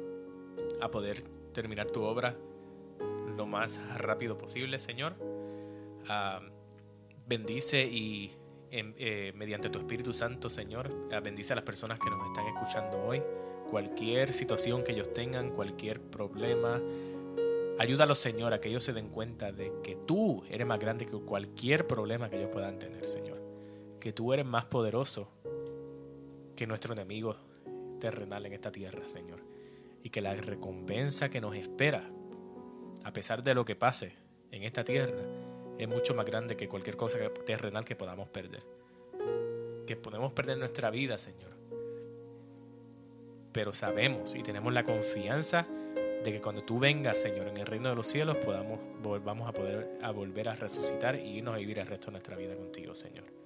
[0.81, 1.23] a poder
[1.53, 2.37] terminar tu obra
[3.37, 5.15] lo más rápido posible, Señor.
[6.09, 6.41] Ah,
[7.27, 8.33] bendice y
[8.71, 12.47] em, eh, mediante tu Espíritu Santo, Señor, ah, bendice a las personas que nos están
[12.47, 13.23] escuchando hoy.
[13.71, 16.81] Cualquier situación que ellos tengan, cualquier problema,
[17.79, 21.19] ayúdalos, Señor, a que ellos se den cuenta de que tú eres más grande que
[21.19, 23.41] cualquier problema que ellos puedan tener, Señor.
[24.01, 25.33] Que tú eres más poderoso
[26.55, 27.37] que nuestro enemigo
[27.99, 29.41] terrenal en esta tierra, Señor.
[30.03, 32.09] Y que la recompensa que nos espera,
[33.05, 34.13] a pesar de lo que pase
[34.51, 35.23] en esta tierra,
[35.79, 38.63] es mucho más grande que cualquier cosa terrenal que podamos perder.
[39.87, 41.53] Que podemos perder nuestra vida, Señor.
[43.53, 45.67] Pero sabemos y tenemos la confianza
[46.25, 49.53] de que cuando tú vengas, Señor, en el reino de los cielos, podamos, volvamos a
[49.53, 52.95] poder a volver a resucitar y irnos a vivir el resto de nuestra vida contigo,
[52.95, 53.46] Señor.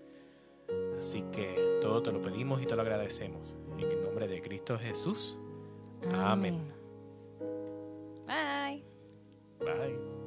[1.01, 3.57] Así que todo te lo pedimos y te lo agradecemos.
[3.79, 5.41] En el nombre de Cristo Jesús.
[6.13, 6.61] Amén.
[8.27, 8.85] Bye.
[9.61, 10.20] Bye.